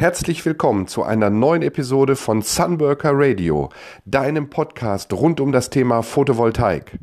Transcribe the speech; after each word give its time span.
Herzlich 0.00 0.46
willkommen 0.46 0.86
zu 0.86 1.02
einer 1.02 1.28
neuen 1.28 1.60
Episode 1.60 2.16
von 2.16 2.40
Sunworker 2.40 3.10
Radio, 3.12 3.68
deinem 4.06 4.48
Podcast 4.48 5.12
rund 5.12 5.40
um 5.40 5.52
das 5.52 5.68
Thema 5.68 6.00
Photovoltaik. 6.02 6.98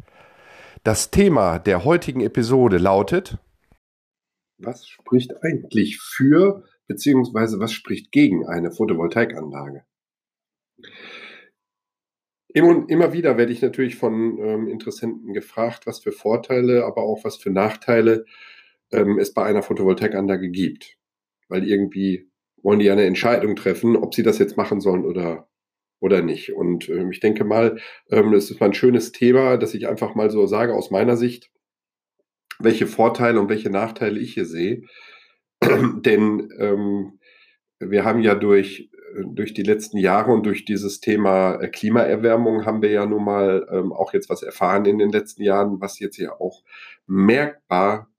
Das 0.84 1.12
Thema 1.12 1.60
der 1.60 1.86
heutigen 1.86 2.22
Episode 2.22 2.80
lautet 2.80 3.38
Was 4.58 4.88
spricht 4.88 5.32
eigentlich 5.44 6.00
für 6.02 6.64
bzw. 6.88 7.60
was 7.60 7.72
spricht 7.72 8.12
gegen 8.12 8.48
eine 8.48 8.72
Photovoltaikanlage? 8.72 9.86
Immer 12.48 13.14
wieder 13.14 13.38
werde 13.38 13.54
ich 13.54 13.62
natürlich 13.62 13.96
von 13.96 14.40
ähm, 14.40 14.68
Interessenten 14.68 15.36
gefragt, 15.36 15.86
was 15.86 16.00
für 16.00 16.12
Vorteile, 16.12 16.84
aber 16.86 17.04
auch 17.04 17.24
was 17.24 17.38
für 17.38 17.52
Nachteile 17.52 18.26
ähm, 18.92 19.20
es 19.20 19.36
bei 19.36 19.44
einer 19.44 19.62
Photovoltaikanlage 19.62 20.50
gibt. 20.50 20.98
Weil 21.48 21.64
irgendwie 21.64 22.32
wollen 22.68 22.80
die 22.80 22.92
eine 22.92 23.06
Entscheidung 23.06 23.56
treffen, 23.56 23.96
ob 23.96 24.14
sie 24.14 24.24
das 24.24 24.40
jetzt 24.40 24.58
machen 24.58 24.82
sollen 24.82 25.06
oder, 25.06 25.48
oder 26.02 26.22
nicht. 26.22 26.52
Und 26.52 26.90
ähm, 26.90 27.12
ich 27.12 27.22
denke 27.22 27.46
mal, 27.46 27.80
ähm, 28.10 28.34
es 28.34 28.52
ist 28.52 28.60
mal 28.60 28.66
ein 28.66 28.74
schönes 28.74 29.14
Thema, 29.14 29.56
dass 29.56 29.74
ich 29.74 29.88
einfach 29.88 30.16
mal 30.16 30.30
so 30.30 30.46
sage 30.48 30.74
aus 30.74 30.92
meiner 30.92 31.16
Sicht, 31.16 31.50
welche 32.60 32.86
Vorteile 32.86 33.40
und 33.40 33.48
welche 33.48 33.70
Nachteile 33.70 34.20
ich 34.20 34.34
hier 34.34 34.44
sehe. 34.44 34.84
Denn 35.62 36.50
ähm, 36.60 37.20
wir 37.80 38.04
haben 38.04 38.20
ja 38.20 38.36
durch, 38.36 38.92
durch 39.24 39.54
die 39.54 39.64
letzten 39.64 39.98
Jahre 39.98 40.34
und 40.34 40.46
durch 40.46 40.66
dieses 40.66 41.00
Thema 41.00 41.62
äh, 41.62 41.70
Klimaerwärmung 41.70 42.66
haben 42.66 42.82
wir 42.82 42.92
ja 42.92 43.06
nun 43.06 43.24
mal 43.24 43.66
ähm, 43.72 43.94
auch 43.94 44.12
jetzt 44.12 44.30
was 44.30 44.44
erfahren 44.44 44.84
in 44.84 44.98
den 44.98 45.12
letzten 45.12 45.42
Jahren, 45.42 45.80
was 45.80 46.00
jetzt 46.00 46.18
ja 46.18 46.34
auch 46.34 46.64
merkbar 47.06 48.10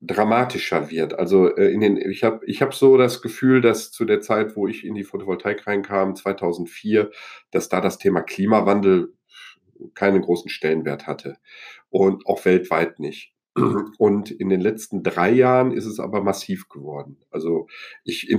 dramatischer 0.00 0.90
wird. 0.90 1.18
Also 1.18 1.54
äh, 1.56 1.72
in 1.72 1.80
den, 1.80 1.96
ich 1.96 2.22
habe 2.24 2.44
ich 2.46 2.62
hab 2.62 2.74
so 2.74 2.96
das 2.96 3.20
Gefühl, 3.22 3.60
dass 3.60 3.90
zu 3.90 4.04
der 4.04 4.20
Zeit, 4.20 4.56
wo 4.56 4.66
ich 4.68 4.84
in 4.84 4.94
die 4.94 5.04
Photovoltaik 5.04 5.66
reinkam, 5.66 6.14
2004, 6.14 7.10
dass 7.50 7.68
da 7.68 7.80
das 7.80 7.98
Thema 7.98 8.22
Klimawandel 8.22 9.14
keinen 9.94 10.22
großen 10.22 10.50
Stellenwert 10.50 11.06
hatte 11.06 11.38
und 11.90 12.26
auch 12.26 12.44
weltweit 12.44 12.98
nicht. 13.00 13.32
Und 13.98 14.30
in 14.30 14.48
den 14.48 14.60
letzten 14.60 15.02
drei 15.02 15.30
Jahren 15.30 15.72
ist 15.72 15.86
es 15.86 16.00
aber 16.00 16.22
massiv 16.22 16.68
geworden. 16.68 17.16
Also 17.30 17.66
ich, 18.04 18.34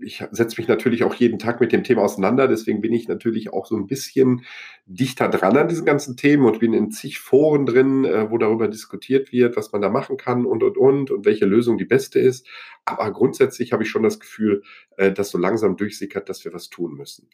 ich 0.00 0.24
setze 0.30 0.60
mich 0.60 0.68
natürlich 0.68 1.04
auch 1.04 1.14
jeden 1.14 1.38
Tag 1.38 1.60
mit 1.60 1.72
dem 1.72 1.84
Thema 1.84 2.02
auseinander. 2.02 2.48
Deswegen 2.48 2.80
bin 2.80 2.92
ich 2.92 3.08
natürlich 3.08 3.52
auch 3.52 3.66
so 3.66 3.76
ein 3.76 3.86
bisschen 3.86 4.42
dichter 4.86 5.28
dran 5.28 5.56
an 5.56 5.68
diesen 5.68 5.84
ganzen 5.84 6.16
Themen 6.16 6.44
und 6.44 6.60
bin 6.60 6.72
in 6.72 6.90
zig 6.90 7.18
Foren 7.18 7.66
drin, 7.66 8.04
äh, 8.04 8.30
wo 8.30 8.38
darüber 8.38 8.68
diskutiert 8.68 9.32
wird, 9.32 9.56
was 9.56 9.72
man 9.72 9.82
da 9.82 9.88
machen 9.88 10.16
kann 10.16 10.46
und, 10.46 10.62
und, 10.62 10.76
und 10.76 11.10
und 11.10 11.24
welche 11.24 11.46
Lösung 11.46 11.78
die 11.78 11.84
beste 11.84 12.18
ist. 12.18 12.46
Aber 12.84 13.10
grundsätzlich 13.12 13.72
habe 13.72 13.82
ich 13.82 13.90
schon 13.90 14.02
das 14.02 14.20
Gefühl, 14.20 14.62
äh, 14.96 15.12
dass 15.12 15.30
so 15.30 15.38
langsam 15.38 15.76
durchsickert, 15.76 16.28
dass 16.28 16.44
wir 16.44 16.52
was 16.52 16.70
tun 16.70 16.94
müssen. 16.94 17.28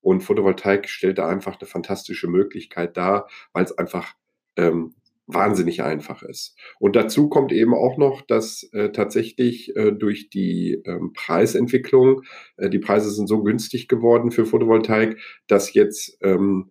Und 0.00 0.22
Photovoltaik 0.22 0.88
stellt 0.88 1.18
da 1.18 1.28
einfach 1.28 1.58
eine 1.58 1.66
fantastische 1.66 2.28
Möglichkeit 2.28 2.96
dar, 2.96 3.28
weil 3.52 3.64
es 3.64 3.76
einfach 3.76 4.14
ähm, 4.56 4.94
wahnsinnig 5.28 5.82
einfach 5.82 6.22
ist. 6.22 6.56
Und 6.80 6.96
dazu 6.96 7.28
kommt 7.28 7.52
eben 7.52 7.74
auch 7.74 7.98
noch, 7.98 8.22
dass 8.22 8.68
äh, 8.72 8.90
tatsächlich 8.90 9.76
äh, 9.76 9.92
durch 9.92 10.30
die 10.30 10.82
ähm, 10.86 11.12
Preisentwicklung, 11.12 12.22
äh, 12.56 12.70
die 12.70 12.78
Preise 12.78 13.10
sind 13.10 13.28
so 13.28 13.42
günstig 13.42 13.88
geworden 13.88 14.30
für 14.30 14.46
Photovoltaik, 14.46 15.18
dass 15.46 15.74
jetzt 15.74 16.18
ähm, 16.22 16.70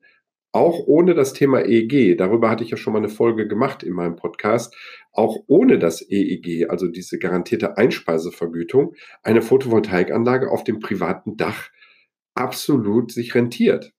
auch 0.51 0.79
ohne 0.87 1.13
das 1.13 1.33
Thema 1.33 1.59
EEG, 1.59 2.17
darüber 2.17 2.49
hatte 2.49 2.63
ich 2.63 2.71
ja 2.71 2.77
schon 2.77 2.93
mal 2.93 2.99
eine 2.99 3.09
Folge 3.09 3.47
gemacht 3.47 3.83
in 3.83 3.93
meinem 3.93 4.15
Podcast, 4.15 4.75
auch 5.11 5.43
ohne 5.45 5.77
das 5.77 6.01
EEG, 6.01 6.69
also 6.69 6.87
diese 6.87 7.19
garantierte 7.19 7.77
Einspeisevergütung, 7.77 8.95
eine 9.21 9.43
Photovoltaikanlage 9.43 10.49
auf 10.49 10.63
dem 10.63 10.79
privaten 10.79 11.37
Dach 11.37 11.69
absolut 12.33 13.11
sich 13.11 13.35
rentiert. 13.35 13.93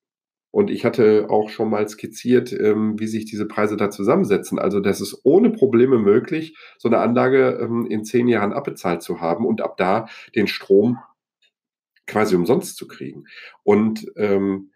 Und 0.51 0.71
ich 0.71 0.83
hatte 0.83 1.27
auch 1.29 1.49
schon 1.49 1.69
mal 1.69 1.87
skizziert, 1.87 2.51
ähm, 2.51 2.99
wie 2.99 3.07
sich 3.07 3.25
diese 3.25 3.47
Preise 3.47 3.77
da 3.77 3.91
zusammensetzen. 3.91 4.57
Also 4.57 4.79
das 4.79 4.99
ist 4.99 5.21
ohne 5.23 5.51
Probleme 5.51 5.99
möglich, 5.99 6.57
so 6.77 6.89
eine 6.89 6.99
Anlage 6.99 7.59
ähm, 7.61 7.85
in 7.87 8.03
zehn 8.03 8.27
Jahren 8.27 8.53
abbezahlt 8.53 9.03
zu 9.03 9.21
haben 9.21 9.45
und 9.45 9.61
ab 9.61 9.77
da 9.77 10.07
den 10.35 10.47
Strom 10.47 10.97
quasi 12.07 12.35
umsonst 12.35 12.77
zu 12.77 12.87
kriegen. 12.87 13.25
Und 13.63 14.11
ähm, 14.15 14.71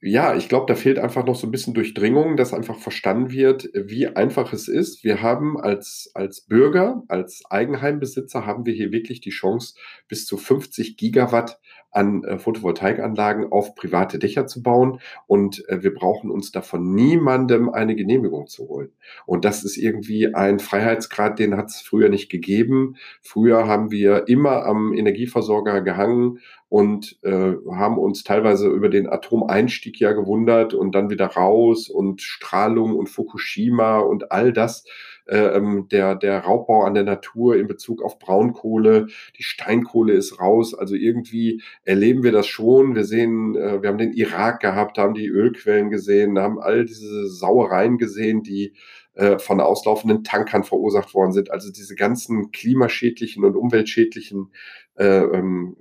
ja, 0.00 0.36
ich 0.36 0.48
glaube, 0.48 0.66
da 0.66 0.74
fehlt 0.74 0.98
einfach 0.98 1.24
noch 1.24 1.34
so 1.34 1.46
ein 1.46 1.50
bisschen 1.50 1.74
Durchdringung, 1.74 2.36
dass 2.36 2.54
einfach 2.54 2.78
verstanden 2.78 3.30
wird, 3.30 3.68
wie 3.74 4.06
einfach 4.06 4.52
es 4.52 4.68
ist. 4.68 5.04
Wir 5.04 5.22
haben 5.22 5.58
als, 5.58 6.10
als 6.14 6.42
Bürger, 6.42 7.02
als 7.08 7.42
Eigenheimbesitzer, 7.50 8.46
haben 8.46 8.66
wir 8.66 8.74
hier 8.74 8.92
wirklich 8.92 9.20
die 9.20 9.30
Chance, 9.30 9.74
bis 10.06 10.26
zu 10.26 10.36
50 10.36 10.96
Gigawatt 10.96 11.58
an 11.96 12.24
äh, 12.24 12.38
Photovoltaikanlagen 12.38 13.50
auf 13.50 13.74
private 13.74 14.18
Dächer 14.18 14.46
zu 14.46 14.62
bauen. 14.62 15.00
Und 15.26 15.66
äh, 15.68 15.82
wir 15.82 15.94
brauchen 15.94 16.30
uns 16.30 16.52
davon 16.52 16.94
niemandem 16.94 17.70
eine 17.70 17.96
Genehmigung 17.96 18.46
zu 18.46 18.68
holen. 18.68 18.90
Und 19.24 19.44
das 19.44 19.64
ist 19.64 19.76
irgendwie 19.76 20.34
ein 20.34 20.58
Freiheitsgrad, 20.58 21.38
den 21.38 21.56
hat 21.56 21.70
es 21.70 21.80
früher 21.80 22.10
nicht 22.10 22.30
gegeben. 22.30 22.96
Früher 23.22 23.66
haben 23.66 23.90
wir 23.90 24.28
immer 24.28 24.66
am 24.66 24.92
Energieversorger 24.92 25.80
gehangen 25.80 26.40
und 26.68 27.18
äh, 27.22 27.54
haben 27.70 27.98
uns 27.98 28.24
teilweise 28.24 28.68
über 28.68 28.88
den 28.88 29.08
Atomeinstieg 29.08 29.98
ja 29.98 30.12
gewundert 30.12 30.74
und 30.74 30.94
dann 30.94 31.10
wieder 31.10 31.26
raus 31.26 31.88
und 31.88 32.20
Strahlung 32.20 32.94
und 32.94 33.08
Fukushima 33.08 34.00
und 34.00 34.32
all 34.32 34.52
das. 34.52 34.84
Äh, 35.26 35.56
ähm, 35.56 35.88
der, 35.90 36.14
der 36.14 36.40
Raubbau 36.40 36.84
an 36.84 36.94
der 36.94 37.02
Natur 37.02 37.56
in 37.56 37.66
Bezug 37.66 38.00
auf 38.00 38.20
Braunkohle, 38.20 39.08
die 39.36 39.42
Steinkohle 39.42 40.12
ist 40.12 40.40
raus. 40.40 40.72
Also 40.72 40.94
irgendwie 40.94 41.62
erleben 41.84 42.22
wir 42.22 42.30
das 42.30 42.46
schon. 42.46 42.94
Wir 42.94 43.04
sehen, 43.04 43.56
äh, 43.56 43.82
wir 43.82 43.88
haben 43.88 43.98
den 43.98 44.12
Irak 44.12 44.60
gehabt, 44.60 44.98
haben 44.98 45.14
die 45.14 45.26
Ölquellen 45.26 45.90
gesehen, 45.90 46.38
haben 46.38 46.60
all 46.60 46.84
diese 46.84 47.26
Sauereien 47.28 47.98
gesehen, 47.98 48.44
die 48.44 48.74
äh, 49.14 49.38
von 49.38 49.60
auslaufenden 49.60 50.22
Tankern 50.22 50.62
verursacht 50.62 51.12
worden 51.12 51.32
sind. 51.32 51.50
Also 51.50 51.72
diese 51.72 51.96
ganzen 51.96 52.52
klimaschädlichen 52.52 53.44
und 53.44 53.56
umweltschädlichen 53.56 54.52
äh, 54.94 55.22
ähm, 55.22 55.76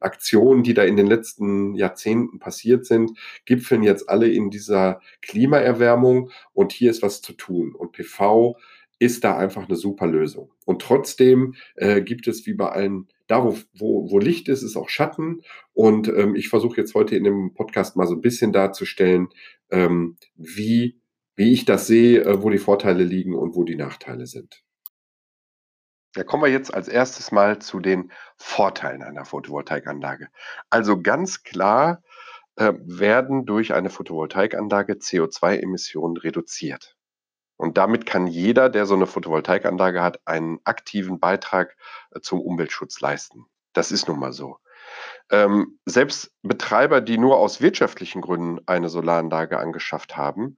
Aktionen, 0.00 0.62
die 0.62 0.74
da 0.74 0.82
in 0.82 0.96
den 0.96 1.06
letzten 1.06 1.74
Jahrzehnten 1.74 2.38
passiert 2.38 2.86
sind, 2.86 3.12
gipfeln 3.44 3.82
jetzt 3.82 4.08
alle 4.08 4.28
in 4.28 4.50
dieser 4.50 5.00
Klimaerwärmung 5.22 6.30
und 6.52 6.72
hier 6.72 6.90
ist 6.90 7.02
was 7.02 7.22
zu 7.22 7.32
tun. 7.32 7.74
Und 7.74 7.92
PV 7.92 8.56
ist 9.00 9.24
da 9.24 9.36
einfach 9.36 9.66
eine 9.66 9.76
super 9.76 10.06
Lösung. 10.06 10.52
Und 10.66 10.82
trotzdem 10.82 11.54
äh, 11.74 12.02
gibt 12.02 12.28
es 12.28 12.46
wie 12.46 12.52
bei 12.52 12.68
allen, 12.68 13.08
da 13.26 13.42
wo, 13.42 13.56
wo, 13.72 14.10
wo 14.10 14.18
Licht 14.18 14.48
ist, 14.48 14.62
ist 14.62 14.76
auch 14.76 14.90
Schatten. 14.90 15.40
Und 15.72 16.08
ähm, 16.08 16.36
ich 16.36 16.50
versuche 16.50 16.76
jetzt 16.76 16.94
heute 16.94 17.16
in 17.16 17.24
dem 17.24 17.54
Podcast 17.54 17.96
mal 17.96 18.06
so 18.06 18.14
ein 18.14 18.20
bisschen 18.20 18.52
darzustellen, 18.52 19.28
ähm, 19.70 20.16
wie, 20.36 21.00
wie 21.34 21.52
ich 21.52 21.64
das 21.64 21.86
sehe, 21.86 22.20
äh, 22.20 22.42
wo 22.42 22.50
die 22.50 22.58
Vorteile 22.58 23.02
liegen 23.02 23.34
und 23.34 23.56
wo 23.56 23.64
die 23.64 23.76
Nachteile 23.76 24.26
sind. 24.26 24.62
Da 26.12 26.22
kommen 26.22 26.42
wir 26.42 26.50
jetzt 26.50 26.74
als 26.74 26.88
erstes 26.88 27.32
mal 27.32 27.58
zu 27.58 27.80
den 27.80 28.12
Vorteilen 28.36 29.02
einer 29.02 29.24
Photovoltaikanlage. 29.24 30.28
Also 30.68 31.00
ganz 31.00 31.42
klar 31.42 32.02
äh, 32.56 32.74
werden 32.76 33.46
durch 33.46 33.72
eine 33.72 33.88
Photovoltaikanlage 33.88 34.94
CO2-Emissionen 34.94 36.18
reduziert. 36.18 36.98
Und 37.60 37.76
damit 37.76 38.06
kann 38.06 38.26
jeder, 38.26 38.70
der 38.70 38.86
so 38.86 38.94
eine 38.94 39.06
Photovoltaikanlage 39.06 40.00
hat, 40.00 40.18
einen 40.24 40.60
aktiven 40.64 41.20
Beitrag 41.20 41.76
äh, 42.10 42.20
zum 42.20 42.40
Umweltschutz 42.40 43.02
leisten. 43.02 43.44
Das 43.74 43.92
ist 43.92 44.08
nun 44.08 44.18
mal 44.18 44.32
so. 44.32 44.56
Ähm, 45.30 45.78
selbst 45.84 46.32
Betreiber, 46.42 47.02
die 47.02 47.18
nur 47.18 47.36
aus 47.36 47.60
wirtschaftlichen 47.60 48.22
Gründen 48.22 48.60
eine 48.64 48.88
Solaranlage 48.88 49.58
angeschafft 49.58 50.16
haben, 50.16 50.56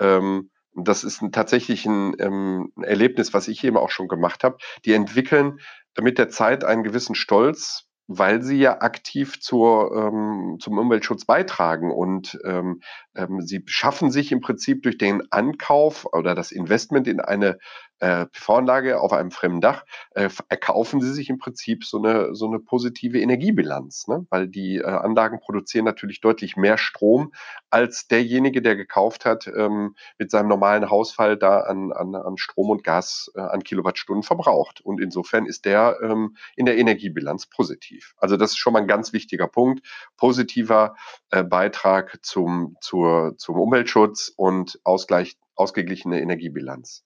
ähm, 0.00 0.50
das 0.74 1.04
ist 1.04 1.22
ein, 1.22 1.30
tatsächlich 1.30 1.86
ein, 1.86 2.16
ähm, 2.18 2.72
ein 2.76 2.82
Erlebnis, 2.82 3.32
was 3.32 3.46
ich 3.46 3.62
eben 3.62 3.76
auch 3.76 3.90
schon 3.90 4.08
gemacht 4.08 4.42
habe. 4.42 4.58
Die 4.84 4.92
entwickeln 4.92 5.60
mit 6.00 6.18
der 6.18 6.30
Zeit 6.30 6.64
einen 6.64 6.82
gewissen 6.82 7.14
Stolz, 7.14 7.86
weil 8.12 8.42
sie 8.42 8.58
ja 8.58 8.80
aktiv 8.80 9.40
zur, 9.40 9.94
ähm, 9.94 10.56
zum 10.58 10.78
Umweltschutz 10.78 11.24
beitragen 11.26 11.92
und 11.92 12.36
ähm, 12.44 12.80
ähm, 13.14 13.40
sie 13.40 13.62
schaffen 13.66 14.10
sich 14.10 14.32
im 14.32 14.40
Prinzip 14.40 14.82
durch 14.82 14.98
den 14.98 15.22
Ankauf 15.30 16.06
oder 16.12 16.34
das 16.34 16.50
Investment 16.50 17.06
in 17.06 17.20
eine 17.20 17.58
äh, 18.00 18.26
PV-Anlage 18.26 19.00
auf 19.00 19.12
einem 19.12 19.30
fremden 19.30 19.60
Dach, 19.60 19.84
äh, 20.12 20.28
erkaufen 20.48 21.00
sie 21.00 21.12
sich 21.12 21.30
im 21.30 21.38
Prinzip 21.38 21.84
so 21.84 21.98
eine, 21.98 22.34
so 22.34 22.46
eine 22.46 22.58
positive 22.58 23.20
Energiebilanz, 23.20 24.08
ne? 24.08 24.26
weil 24.30 24.48
die 24.48 24.78
äh, 24.78 24.84
Anlagen 24.84 25.40
produzieren 25.40 25.84
natürlich 25.84 26.20
deutlich 26.20 26.56
mehr 26.56 26.78
Strom, 26.78 27.32
als 27.68 28.08
derjenige, 28.08 28.62
der 28.62 28.76
gekauft 28.76 29.24
hat, 29.24 29.46
ähm, 29.46 29.94
mit 30.18 30.30
seinem 30.30 30.48
normalen 30.48 30.90
Hausfall 30.90 31.36
da 31.36 31.60
an, 31.60 31.92
an, 31.92 32.14
an 32.14 32.36
Strom 32.36 32.70
und 32.70 32.84
Gas 32.84 33.30
äh, 33.34 33.40
an 33.40 33.62
Kilowattstunden 33.62 34.22
verbraucht. 34.22 34.80
Und 34.80 35.00
insofern 35.00 35.46
ist 35.46 35.64
der 35.64 35.98
ähm, 36.02 36.36
in 36.56 36.66
der 36.66 36.78
Energiebilanz 36.78 37.46
positiv. 37.46 38.14
Also 38.16 38.36
das 38.36 38.52
ist 38.52 38.58
schon 38.58 38.72
mal 38.72 38.80
ein 38.80 38.88
ganz 38.88 39.12
wichtiger 39.12 39.46
Punkt. 39.46 39.86
Positiver 40.16 40.96
äh, 41.30 41.44
Beitrag 41.44 42.18
zum, 42.22 42.76
zur, 42.80 43.34
zum 43.36 43.60
Umweltschutz 43.60 44.32
und 44.34 44.80
Ausgleich, 44.84 45.36
ausgeglichene 45.54 46.20
Energiebilanz. 46.20 47.04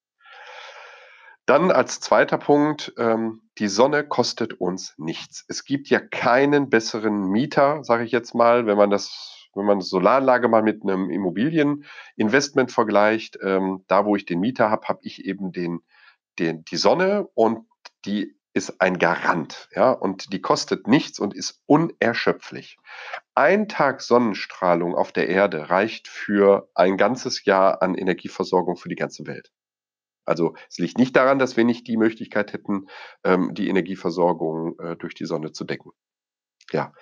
Dann 1.46 1.70
als 1.70 2.00
zweiter 2.00 2.38
Punkt, 2.38 2.94
ähm, 2.96 3.42
die 3.58 3.68
Sonne 3.68 4.06
kostet 4.06 4.54
uns 4.54 4.94
nichts. 4.96 5.44
Es 5.48 5.64
gibt 5.64 5.88
ja 5.88 6.00
keinen 6.00 6.70
besseren 6.70 7.26
Mieter, 7.28 7.84
sage 7.84 8.04
ich 8.04 8.12
jetzt 8.12 8.34
mal, 8.34 8.66
wenn 8.66 8.78
man 8.78 8.90
das 8.90 9.34
wenn 9.54 9.66
man 9.66 9.80
Solaranlage 9.80 10.48
mal 10.48 10.62
mit 10.62 10.82
einem 10.82 11.10
Immobilieninvestment 11.10 12.72
vergleicht, 12.72 13.38
ähm, 13.42 13.84
da 13.86 14.04
wo 14.04 14.16
ich 14.16 14.26
den 14.26 14.40
Mieter 14.40 14.70
habe, 14.70 14.88
habe 14.88 15.00
ich 15.02 15.24
eben 15.24 15.52
den, 15.52 15.80
den, 16.38 16.64
die 16.64 16.76
Sonne 16.76 17.28
und 17.34 17.66
die 18.04 18.36
ist 18.52 18.80
ein 18.80 18.98
Garant, 18.98 19.68
ja, 19.74 19.90
und 19.90 20.32
die 20.32 20.40
kostet 20.40 20.86
nichts 20.86 21.18
und 21.18 21.34
ist 21.34 21.60
unerschöpflich. 21.66 22.78
Ein 23.34 23.68
Tag 23.68 24.00
Sonnenstrahlung 24.00 24.94
auf 24.94 25.10
der 25.10 25.28
Erde 25.28 25.70
reicht 25.70 26.06
für 26.06 26.68
ein 26.74 26.96
ganzes 26.96 27.44
Jahr 27.44 27.82
an 27.82 27.96
Energieversorgung 27.96 28.76
für 28.76 28.88
die 28.88 28.94
ganze 28.94 29.26
Welt. 29.26 29.50
Also 30.24 30.54
es 30.68 30.78
liegt 30.78 30.98
nicht 30.98 31.16
daran, 31.16 31.38
dass 31.38 31.56
wir 31.56 31.64
nicht 31.64 31.86
die 31.86 31.96
Möglichkeit 31.96 32.52
hätten, 32.52 32.86
ähm, 33.24 33.54
die 33.54 33.68
Energieversorgung 33.68 34.78
äh, 34.78 34.96
durch 34.96 35.14
die 35.14 35.26
Sonne 35.26 35.52
zu 35.52 35.64
decken. 35.64 35.92
Ja. 36.72 36.92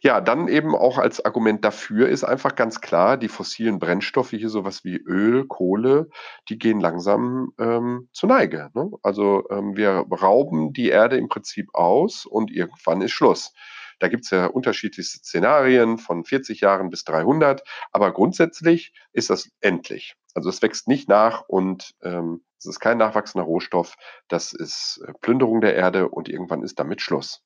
Ja, 0.00 0.20
dann 0.20 0.46
eben 0.46 0.76
auch 0.76 0.98
als 0.98 1.24
Argument 1.24 1.64
dafür 1.64 2.08
ist 2.08 2.22
einfach 2.22 2.54
ganz 2.54 2.80
klar, 2.80 3.16
die 3.16 3.28
fossilen 3.28 3.80
Brennstoffe, 3.80 4.30
hier 4.30 4.48
sowas 4.48 4.84
wie 4.84 4.96
Öl, 4.96 5.44
Kohle, 5.46 6.08
die 6.48 6.56
gehen 6.56 6.78
langsam 6.78 7.52
ähm, 7.58 8.08
zur 8.12 8.28
Neige. 8.28 8.70
Ne? 8.74 8.92
Also 9.02 9.48
ähm, 9.50 9.76
wir 9.76 10.06
rauben 10.08 10.72
die 10.72 10.88
Erde 10.90 11.16
im 11.16 11.28
Prinzip 11.28 11.74
aus 11.74 12.26
und 12.26 12.52
irgendwann 12.52 13.00
ist 13.02 13.10
Schluss. 13.10 13.52
Da 13.98 14.06
gibt 14.06 14.24
es 14.24 14.30
ja 14.30 14.46
unterschiedlichste 14.46 15.18
Szenarien 15.18 15.98
von 15.98 16.24
40 16.24 16.60
Jahren 16.60 16.88
bis 16.90 17.02
300, 17.02 17.62
aber 17.90 18.12
grundsätzlich 18.12 18.92
ist 19.12 19.30
das 19.30 19.50
endlich. 19.60 20.14
Also 20.34 20.48
es 20.48 20.62
wächst 20.62 20.86
nicht 20.86 21.08
nach 21.08 21.42
und 21.48 21.96
ähm, 22.02 22.44
es 22.58 22.66
ist 22.66 22.80
kein 22.80 22.98
nachwachsender 22.98 23.44
Rohstoff. 23.46 23.96
Das 24.28 24.52
ist 24.52 25.00
äh, 25.06 25.12
Plünderung 25.20 25.60
der 25.60 25.76
Erde 25.76 26.08
und 26.08 26.28
irgendwann 26.28 26.62
ist 26.62 26.78
damit 26.78 27.00
Schluss. 27.00 27.42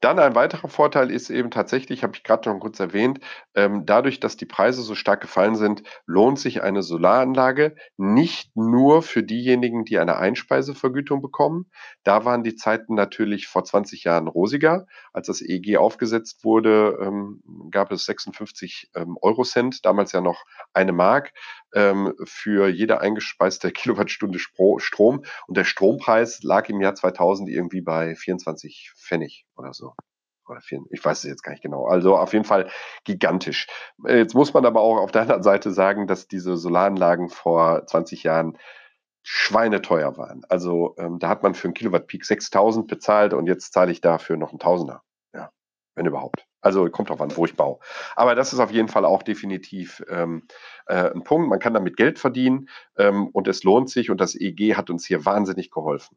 Dann 0.00 0.18
ein 0.18 0.34
weiterer 0.34 0.68
Vorteil 0.68 1.10
ist 1.10 1.30
eben 1.30 1.50
tatsächlich, 1.50 2.02
habe 2.02 2.14
ich 2.16 2.24
gerade 2.24 2.44
schon 2.44 2.60
kurz 2.60 2.80
erwähnt, 2.80 3.20
ähm, 3.54 3.86
dadurch, 3.86 4.20
dass 4.20 4.36
die 4.36 4.46
Preise 4.46 4.82
so 4.82 4.94
stark 4.94 5.20
gefallen 5.20 5.54
sind, 5.54 5.82
lohnt 6.06 6.38
sich 6.38 6.62
eine 6.62 6.82
Solaranlage 6.82 7.76
nicht 7.96 8.56
nur 8.56 9.02
für 9.02 9.22
diejenigen, 9.22 9.84
die 9.84 9.98
eine 9.98 10.16
Einspeisevergütung 10.16 11.22
bekommen. 11.22 11.70
Da 12.02 12.24
waren 12.24 12.42
die 12.42 12.56
Zeiten 12.56 12.94
natürlich 12.94 13.46
vor 13.46 13.64
20 13.64 14.04
Jahren 14.04 14.28
rosiger. 14.28 14.86
Als 15.12 15.28
das 15.28 15.40
EEG 15.40 15.76
aufgesetzt 15.78 16.44
wurde, 16.44 16.98
ähm, 17.00 17.42
gab 17.70 17.92
es 17.92 18.04
56 18.04 18.90
ähm, 18.94 19.16
Eurocent, 19.20 19.84
damals 19.84 20.12
ja 20.12 20.20
noch 20.20 20.44
eine 20.72 20.92
Mark 20.92 21.32
ähm, 21.74 22.14
für 22.24 22.68
jede 22.68 23.00
eingespeiste 23.00 23.70
Kilowattstunde 23.72 24.38
Strom. 24.38 25.24
Und 25.46 25.56
der 25.56 25.64
Strompreis 25.64 26.42
lag 26.42 26.68
im 26.68 26.80
Jahr 26.80 26.94
2000 26.94 27.48
irgendwie 27.48 27.82
bei 27.82 28.14
24 28.14 28.92
Pfennig 28.96 29.44
oder 29.56 29.72
so. 29.72 29.94
Oder 30.46 30.60
vier, 30.60 30.80
ich 30.90 31.02
weiß 31.02 31.18
es 31.18 31.24
jetzt 31.24 31.42
gar 31.42 31.52
nicht 31.52 31.62
genau. 31.62 31.86
Also 31.86 32.16
auf 32.16 32.32
jeden 32.32 32.44
Fall 32.44 32.68
gigantisch. 33.04 33.66
Äh, 34.06 34.18
jetzt 34.18 34.34
muss 34.34 34.52
man 34.52 34.66
aber 34.66 34.80
auch 34.80 34.98
auf 34.98 35.10
der 35.10 35.22
anderen 35.22 35.42
Seite 35.42 35.72
sagen, 35.72 36.06
dass 36.06 36.28
diese 36.28 36.56
Solaranlagen 36.56 37.30
vor 37.30 37.86
20 37.86 38.24
Jahren 38.24 38.58
schweineteuer 39.22 40.18
waren. 40.18 40.42
Also 40.50 40.94
ähm, 40.98 41.18
da 41.18 41.30
hat 41.30 41.42
man 41.42 41.54
für 41.54 41.68
einen 41.68 41.74
Kilowatt 41.74 42.06
Peak 42.06 42.26
6000 42.26 42.86
bezahlt 42.86 43.32
und 43.32 43.46
jetzt 43.46 43.72
zahle 43.72 43.90
ich 43.90 44.02
dafür 44.02 44.36
noch 44.36 44.50
einen 44.50 44.58
Tausender. 44.58 45.02
Wenn 45.94 46.06
überhaupt. 46.06 46.46
Also 46.60 46.88
kommt 46.90 47.10
drauf 47.10 47.20
an, 47.20 47.36
wo 47.36 47.44
ich 47.44 47.56
baue. 47.56 47.78
Aber 48.16 48.34
das 48.34 48.52
ist 48.52 48.58
auf 48.58 48.70
jeden 48.70 48.88
Fall 48.88 49.04
auch 49.04 49.22
definitiv 49.22 50.02
ähm, 50.08 50.46
äh, 50.86 51.10
ein 51.10 51.22
Punkt. 51.22 51.48
Man 51.48 51.60
kann 51.60 51.74
damit 51.74 51.96
Geld 51.96 52.18
verdienen 52.18 52.68
ähm, 52.96 53.28
und 53.28 53.46
es 53.48 53.62
lohnt 53.64 53.90
sich 53.90 54.10
und 54.10 54.20
das 54.20 54.34
EG 54.34 54.74
hat 54.74 54.90
uns 54.90 55.06
hier 55.06 55.24
wahnsinnig 55.24 55.70
geholfen. 55.70 56.16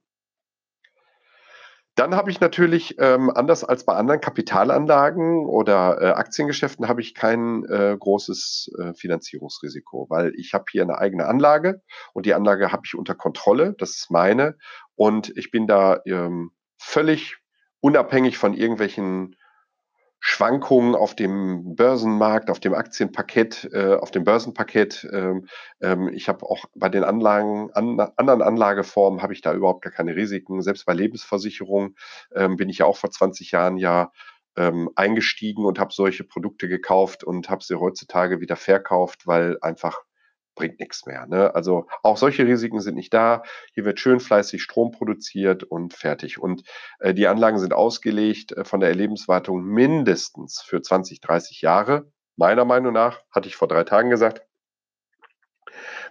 Dann 1.98 2.16
habe 2.16 2.30
ich 2.30 2.40
natürlich, 2.40 2.96
ähm, 3.00 3.32
anders 3.32 3.64
als 3.64 3.84
bei 3.84 3.96
anderen 3.96 4.22
Kapitalanlagen 4.22 5.48
oder 5.48 6.00
äh, 6.00 6.06
Aktiengeschäften, 6.12 6.88
habe 6.88 7.02
ich 7.02 7.16
kein 7.16 7.66
äh, 7.66 7.98
großes 8.00 8.72
äh, 8.78 8.94
Finanzierungsrisiko, 8.94 10.06
weil 10.08 10.32
ich 10.38 10.54
habe 10.54 10.66
hier 10.72 10.84
eine 10.84 11.00
eigene 11.00 11.26
Anlage 11.26 11.82
und 12.14 12.28
die 12.28 12.36
Anlage 12.36 12.72
habe 12.72 12.84
ich 12.86 12.94
unter 12.94 13.16
Kontrolle, 13.16 13.74
das 13.80 13.96
ist 13.96 14.12
meine 14.12 14.58
und 14.96 15.36
ich 15.36 15.50
bin 15.50 15.66
da 15.66 16.00
ähm, 16.06 16.52
völlig 16.78 17.38
unabhängig 17.80 18.38
von 18.38 18.54
irgendwelchen 18.54 19.36
Schwankungen 20.20 20.96
auf 20.96 21.16
dem 21.16 21.76
Börsenmarkt, 21.76 22.50
auf 22.50 22.60
dem 22.60 22.74
Aktienpaket, 22.74 23.70
äh, 23.72 23.96
auf 23.96 24.12
dem 24.12 24.24
Börsenpaket. 24.24 25.08
Ähm, 25.12 25.48
ähm, 25.82 26.10
ich 26.10 26.28
habe 26.28 26.46
auch 26.46 26.66
bei 26.76 26.90
den 26.90 27.04
Anlagen, 27.04 27.72
an, 27.74 28.00
anderen 28.16 28.42
Anlageformen 28.42 29.22
habe 29.22 29.34
ich 29.34 29.42
da 29.42 29.54
überhaupt 29.54 29.84
gar 29.84 29.94
keine 29.94 30.16
Risiken. 30.16 30.62
Selbst 30.62 30.86
bei 30.86 30.94
Lebensversicherungen 30.94 31.96
ähm, 32.36 32.58
bin 32.58 32.70
ich 32.70 32.80
ja 32.80 32.86
auch 32.86 32.98
vor 32.98 33.12
20 33.12 33.52
Jahren 33.52 33.78
ja 33.78 34.12
ähm, 34.58 34.90
eingestiegen 34.96 35.66
und 35.66 35.80
habe 35.80 35.94
solche 35.94 36.24
Produkte 36.24 36.68
gekauft 36.68 37.24
und 37.24 37.50
habe 37.50 37.64
sie 37.64 37.76
heutzutage 37.76 38.42
wieder 38.42 38.56
verkauft, 38.56 39.28
weil 39.28 39.58
einfach 39.62 40.02
bringt 40.58 40.80
nichts 40.82 41.06
mehr. 41.06 41.26
Ne? 41.28 41.56
Also 41.56 41.88
auch 42.04 42.18
solche 42.18 42.46
Risiken 42.46 42.82
sind 42.82 42.96
nicht 42.96 43.14
da. 43.14 43.44
Hier 43.74 43.86
wird 43.86 44.02
schön 44.02 44.20
fleißig 44.20 44.62
Strom 44.62 44.92
produziert 44.92 45.64
und 45.64 45.94
fertig. 45.94 46.40
Und 46.40 46.64
äh, 47.00 47.14
die 47.14 47.28
Anlagen 47.28 47.60
sind 47.60 47.74
ausgelegt 47.74 48.52
äh, 48.52 48.66
von 48.66 48.82
der 48.82 48.90
Erlebenswartung 48.90 49.64
mindestens 49.64 50.62
für 50.62 50.82
20, 50.82 51.22
30 51.22 51.62
Jahre. 51.62 52.12
Meiner 52.36 52.66
Meinung 52.66 52.92
nach, 52.92 53.22
hatte 53.32 53.48
ich 53.48 53.56
vor 53.56 53.70
drei 53.70 53.86
Tagen 53.86 54.10
gesagt, 54.10 54.42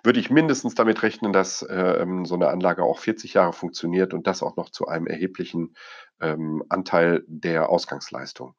würde 0.02 0.20
ich 0.20 0.30
mindestens 0.30 0.74
damit 0.74 1.02
rechnen, 1.02 1.32
dass 1.32 1.62
äh, 1.62 2.06
so 2.24 2.34
eine 2.34 2.48
Anlage 2.48 2.82
auch 2.82 2.98
40 2.98 3.34
Jahre 3.34 3.52
funktioniert 3.52 4.14
und 4.14 4.26
das 4.26 4.42
auch 4.42 4.56
noch 4.56 4.70
zu 4.70 4.86
einem 4.86 5.06
erheblichen 5.06 5.74
ähm, 6.20 6.62
Anteil 6.68 7.24
der 7.26 7.68
Ausgangsleistung. 7.68 8.54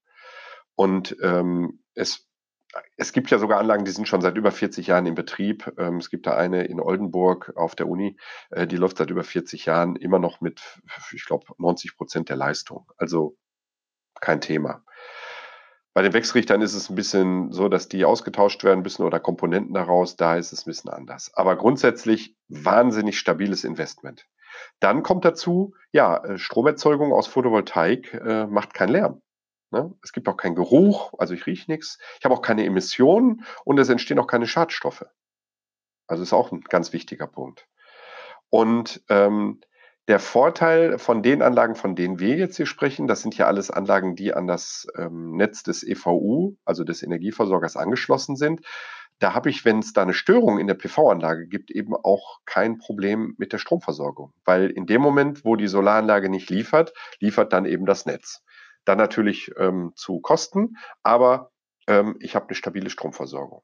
Und 0.75 1.15
ähm, 1.23 1.83
es 1.93 2.26
es 2.95 3.13
gibt 3.13 3.29
ja 3.31 3.39
sogar 3.39 3.59
Anlagen, 3.59 3.85
die 3.85 3.91
sind 3.91 4.07
schon 4.07 4.21
seit 4.21 4.37
über 4.37 4.51
40 4.51 4.87
Jahren 4.87 5.05
in 5.05 5.15
Betrieb. 5.15 5.71
Ähm, 5.77 5.97
es 5.97 6.09
gibt 6.09 6.27
da 6.27 6.35
eine 6.35 6.63
in 6.65 6.79
Oldenburg 6.79 7.53
auf 7.55 7.75
der 7.75 7.87
Uni, 7.87 8.17
äh, 8.49 8.67
die 8.67 8.77
läuft 8.77 8.97
seit 8.97 9.09
über 9.09 9.23
40 9.23 9.65
Jahren 9.65 9.95
immer 9.95 10.19
noch 10.19 10.41
mit, 10.41 10.61
ich 11.11 11.25
glaube, 11.25 11.45
90 11.57 11.97
Prozent 11.97 12.29
der 12.29 12.37
Leistung. 12.37 12.91
Also 12.97 13.37
kein 14.19 14.41
Thema. 14.41 14.83
Bei 15.93 16.03
den 16.03 16.13
Wechselrichtern 16.13 16.61
ist 16.61 16.75
es 16.75 16.91
ein 16.91 16.95
bisschen 16.95 17.51
so, 17.51 17.69
dass 17.69 17.87
die 17.87 18.05
ausgetauscht 18.05 18.63
werden 18.63 18.83
müssen 18.83 19.03
oder 19.03 19.19
Komponenten 19.19 19.73
daraus. 19.73 20.15
Da 20.15 20.35
ist 20.35 20.53
es 20.53 20.61
ein 20.61 20.69
bisschen 20.69 20.91
anders. 20.91 21.31
Aber 21.33 21.55
grundsätzlich 21.55 22.35
wahnsinnig 22.49 23.17
stabiles 23.17 23.63
Investment. 23.63 24.27
Dann 24.79 25.01
kommt 25.01 25.25
dazu, 25.25 25.73
ja, 25.91 26.23
äh, 26.23 26.37
Stromerzeugung 26.37 27.13
aus 27.13 27.25
Photovoltaik 27.25 28.13
äh, 28.13 28.45
macht 28.45 28.73
keinen 28.75 28.89
Lärm. 28.89 29.21
Ne? 29.71 29.93
Es 30.03 30.13
gibt 30.13 30.27
auch 30.29 30.37
keinen 30.37 30.55
Geruch, 30.55 31.13
also 31.17 31.33
ich 31.33 31.45
rieche 31.45 31.69
nichts. 31.69 31.97
Ich 32.19 32.25
habe 32.25 32.35
auch 32.35 32.41
keine 32.41 32.65
Emissionen 32.65 33.45
und 33.65 33.77
es 33.79 33.89
entstehen 33.89 34.19
auch 34.19 34.27
keine 34.27 34.47
Schadstoffe. 34.47 35.05
Also 36.07 36.23
ist 36.23 36.33
auch 36.33 36.51
ein 36.51 36.61
ganz 36.61 36.93
wichtiger 36.93 37.27
Punkt. 37.27 37.67
Und 38.49 39.03
ähm, 39.09 39.59
der 40.07 40.19
Vorteil 40.19 40.99
von 40.99 41.21
den 41.21 41.41
Anlagen, 41.41 41.75
von 41.75 41.95
denen 41.95 42.19
wir 42.19 42.37
jetzt 42.37 42.55
hier 42.55 42.65
sprechen, 42.65 43.07
das 43.07 43.21
sind 43.21 43.37
ja 43.37 43.47
alles 43.47 43.69
Anlagen, 43.69 44.15
die 44.15 44.33
an 44.33 44.47
das 44.47 44.87
ähm, 44.97 45.35
Netz 45.35 45.63
des 45.63 45.85
EVU, 45.85 46.55
also 46.63 46.85
des 46.85 47.03
Energieversorgers, 47.03 47.75
angeschlossen 47.75 48.37
sind. 48.37 48.61
Da 49.19 49.33
habe 49.33 49.49
ich, 49.49 49.65
wenn 49.65 49.79
es 49.79 49.91
da 49.91 50.03
eine 50.03 50.13
Störung 50.13 50.59
in 50.59 50.67
der 50.67 50.75
PV-Anlage 50.75 51.47
gibt, 51.47 51.71
eben 51.71 51.93
auch 51.93 52.39
kein 52.45 52.77
Problem 52.77 53.35
mit 53.37 53.51
der 53.51 53.57
Stromversorgung. 53.57 54.31
Weil 54.45 54.69
in 54.69 54.85
dem 54.85 55.01
Moment, 55.01 55.43
wo 55.43 55.57
die 55.57 55.67
Solaranlage 55.67 56.29
nicht 56.29 56.49
liefert, 56.49 56.93
liefert 57.19 57.51
dann 57.51 57.65
eben 57.65 57.85
das 57.85 58.05
Netz. 58.05 58.43
Dann 58.87 58.97
natürlich 58.97 59.51
ähm, 59.57 59.91
zu 59.95 60.21
Kosten, 60.21 60.77
aber 61.03 61.51
ähm, 61.87 62.15
ich 62.21 62.35
habe 62.35 62.47
eine 62.47 62.55
stabile 62.55 62.89
Stromversorgung. 62.89 63.63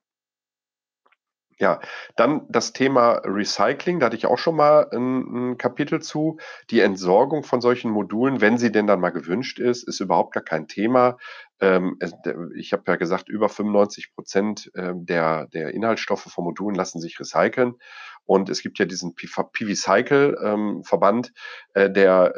Ja, 1.63 1.79
dann 2.17 2.45
das 2.49 2.73
Thema 2.73 3.21
Recycling, 3.23 4.01
da 4.01 4.07
hatte 4.07 4.17
ich 4.17 4.25
auch 4.25 4.37
schon 4.37 4.57
mal 4.57 4.89
ein, 4.91 5.51
ein, 5.51 5.57
Kapitel 5.57 6.01
zu. 6.01 6.37
Die 6.69 6.81
Entsorgung 6.81 7.43
von 7.43 7.61
solchen 7.61 7.89
Modulen, 7.89 8.41
wenn 8.41 8.57
sie 8.57 8.69
denn 8.69 8.85
dann 8.85 8.99
mal 8.99 9.11
gewünscht 9.11 9.59
ist, 9.59 9.87
ist 9.87 10.01
überhaupt 10.01 10.33
gar 10.33 10.43
kein 10.43 10.67
Thema. 10.67 11.15
Ähm, 11.61 11.97
ich 12.57 12.73
habe 12.73 12.83
ja 12.87 12.97
gesagt, 12.97 13.29
über 13.29 13.47
95 13.47 14.13
Prozent 14.13 14.69
ähm, 14.75 15.05
der, 15.05 15.47
der 15.53 15.73
Inhaltsstoffe 15.73 16.23
von 16.23 16.43
Modulen 16.43 16.75
lassen 16.75 16.99
sich 16.99 17.17
recyceln. 17.17 17.75
Und 18.25 18.49
es 18.49 18.61
gibt 18.61 18.77
ja 18.77 18.85
diesen 18.85 19.15
PV-Cycle-Verband, 19.15 21.33
ähm, 21.75 21.81
äh, 21.81 21.89
der, 21.89 22.33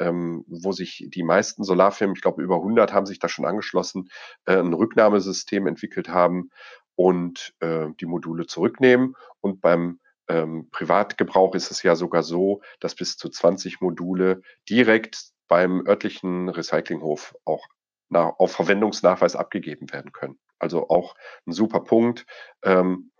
wo 0.48 0.72
sich 0.72 1.08
die 1.10 1.24
meisten 1.24 1.64
Solarfirmen, 1.64 2.16
ich 2.16 2.22
glaube 2.22 2.44
über 2.44 2.58
100 2.58 2.94
haben 2.94 3.08
sich 3.08 3.18
da 3.18 3.28
schon 3.28 3.46
angeschlossen, 3.46 4.10
äh, 4.46 4.58
ein 4.58 4.74
Rücknahmesystem 4.74 5.66
entwickelt 5.66 6.10
haben 6.10 6.52
und 6.96 7.54
äh, 7.60 7.88
die 8.00 8.06
Module 8.06 8.48
zurücknehmen. 8.48 9.16
Und 9.42 9.62
beim 9.62 10.00
ähm, 10.28 10.70
Privatgebrauch 10.72 11.56
ist 11.56 11.72
es 11.72 11.84
ja 11.84 11.96
sogar 11.96 12.24
so, 12.24 12.62
dass 12.80 12.96
bis 12.96 13.18
zu 13.18 13.30
20 13.30 13.82
Module 13.82 14.42
direkt 14.70 15.32
beim 15.48 15.86
örtlichen 15.86 16.50
Recyclinghof 16.50 17.36
auch 17.46 17.68
nach, 18.10 18.40
auf 18.40 18.52
Verwendungsnachweis 18.52 19.36
abgegeben 19.36 19.92
werden 19.92 20.12
können. 20.12 20.40
Also 20.60 20.90
auch 20.90 21.16
ein 21.46 21.52
super 21.52 21.82
Punkt. 21.82 22.26
Ähm, 22.64 23.12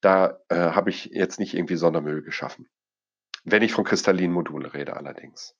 da 0.00 0.38
äh, 0.48 0.56
habe 0.56 0.90
ich 0.90 1.06
jetzt 1.06 1.38
nicht 1.38 1.54
irgendwie 1.54 1.76
Sondermüll 1.76 2.22
geschaffen. 2.22 2.68
Wenn 3.44 3.62
ich 3.62 3.72
von 3.72 3.84
kristallinen 3.84 4.32
Modulen 4.32 4.70
rede 4.70 4.96
allerdings. 4.96 5.54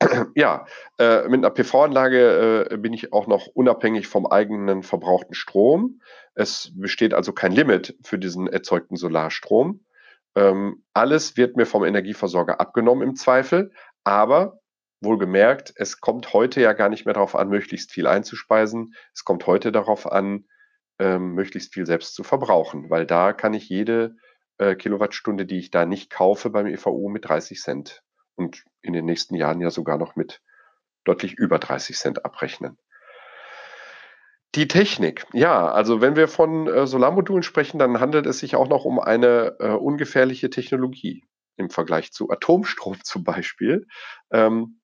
Ja, 0.34 0.66
äh, 0.98 1.28
mit 1.28 1.38
einer 1.38 1.50
PV-Anlage 1.50 2.68
äh, 2.70 2.76
bin 2.76 2.92
ich 2.92 3.12
auch 3.12 3.26
noch 3.26 3.46
unabhängig 3.46 4.06
vom 4.06 4.26
eigenen 4.26 4.82
verbrauchten 4.82 5.34
Strom. 5.34 6.00
Es 6.34 6.72
besteht 6.74 7.14
also 7.14 7.32
kein 7.32 7.52
Limit 7.52 7.96
für 8.02 8.18
diesen 8.18 8.46
erzeugten 8.48 8.96
Solarstrom. 8.96 9.84
Ähm, 10.34 10.82
alles 10.92 11.36
wird 11.36 11.56
mir 11.56 11.66
vom 11.66 11.84
Energieversorger 11.84 12.60
abgenommen 12.60 13.08
im 13.08 13.14
Zweifel, 13.14 13.70
aber 14.02 14.58
wohlgemerkt, 15.00 15.72
es 15.76 16.00
kommt 16.00 16.32
heute 16.32 16.60
ja 16.60 16.72
gar 16.72 16.88
nicht 16.88 17.04
mehr 17.04 17.14
darauf 17.14 17.36
an, 17.36 17.48
möglichst 17.48 17.92
viel 17.92 18.06
einzuspeisen. 18.06 18.94
Es 19.12 19.24
kommt 19.24 19.46
heute 19.46 19.70
darauf 19.70 20.10
an, 20.10 20.46
ähm, 20.98 21.34
möglichst 21.34 21.72
viel 21.74 21.86
selbst 21.86 22.14
zu 22.14 22.24
verbrauchen, 22.24 22.90
weil 22.90 23.06
da 23.06 23.32
kann 23.32 23.54
ich 23.54 23.68
jede 23.68 24.16
äh, 24.58 24.74
Kilowattstunde, 24.74 25.46
die 25.46 25.58
ich 25.58 25.70
da 25.70 25.86
nicht 25.86 26.10
kaufe 26.10 26.50
beim 26.50 26.66
EVU 26.66 27.08
mit 27.08 27.28
30 27.28 27.60
Cent 27.60 28.02
und 28.36 28.64
in 28.82 28.92
den 28.92 29.04
nächsten 29.04 29.34
Jahren 29.34 29.60
ja 29.60 29.70
sogar 29.70 29.98
noch 29.98 30.16
mit 30.16 30.40
deutlich 31.04 31.34
über 31.34 31.58
30 31.58 31.96
Cent 31.96 32.24
abrechnen. 32.24 32.78
Die 34.54 34.68
Technik. 34.68 35.26
Ja, 35.32 35.72
also 35.72 36.00
wenn 36.00 36.14
wir 36.14 36.28
von 36.28 36.68
äh, 36.68 36.86
Solarmodulen 36.86 37.42
sprechen, 37.42 37.78
dann 37.78 37.98
handelt 37.98 38.26
es 38.26 38.38
sich 38.38 38.54
auch 38.54 38.68
noch 38.68 38.84
um 38.84 39.00
eine 39.00 39.56
äh, 39.58 39.70
ungefährliche 39.70 40.48
Technologie 40.48 41.24
im 41.56 41.70
Vergleich 41.70 42.12
zu 42.12 42.30
Atomstrom 42.30 42.96
zum 43.02 43.24
Beispiel. 43.24 43.86
Ähm, 44.30 44.80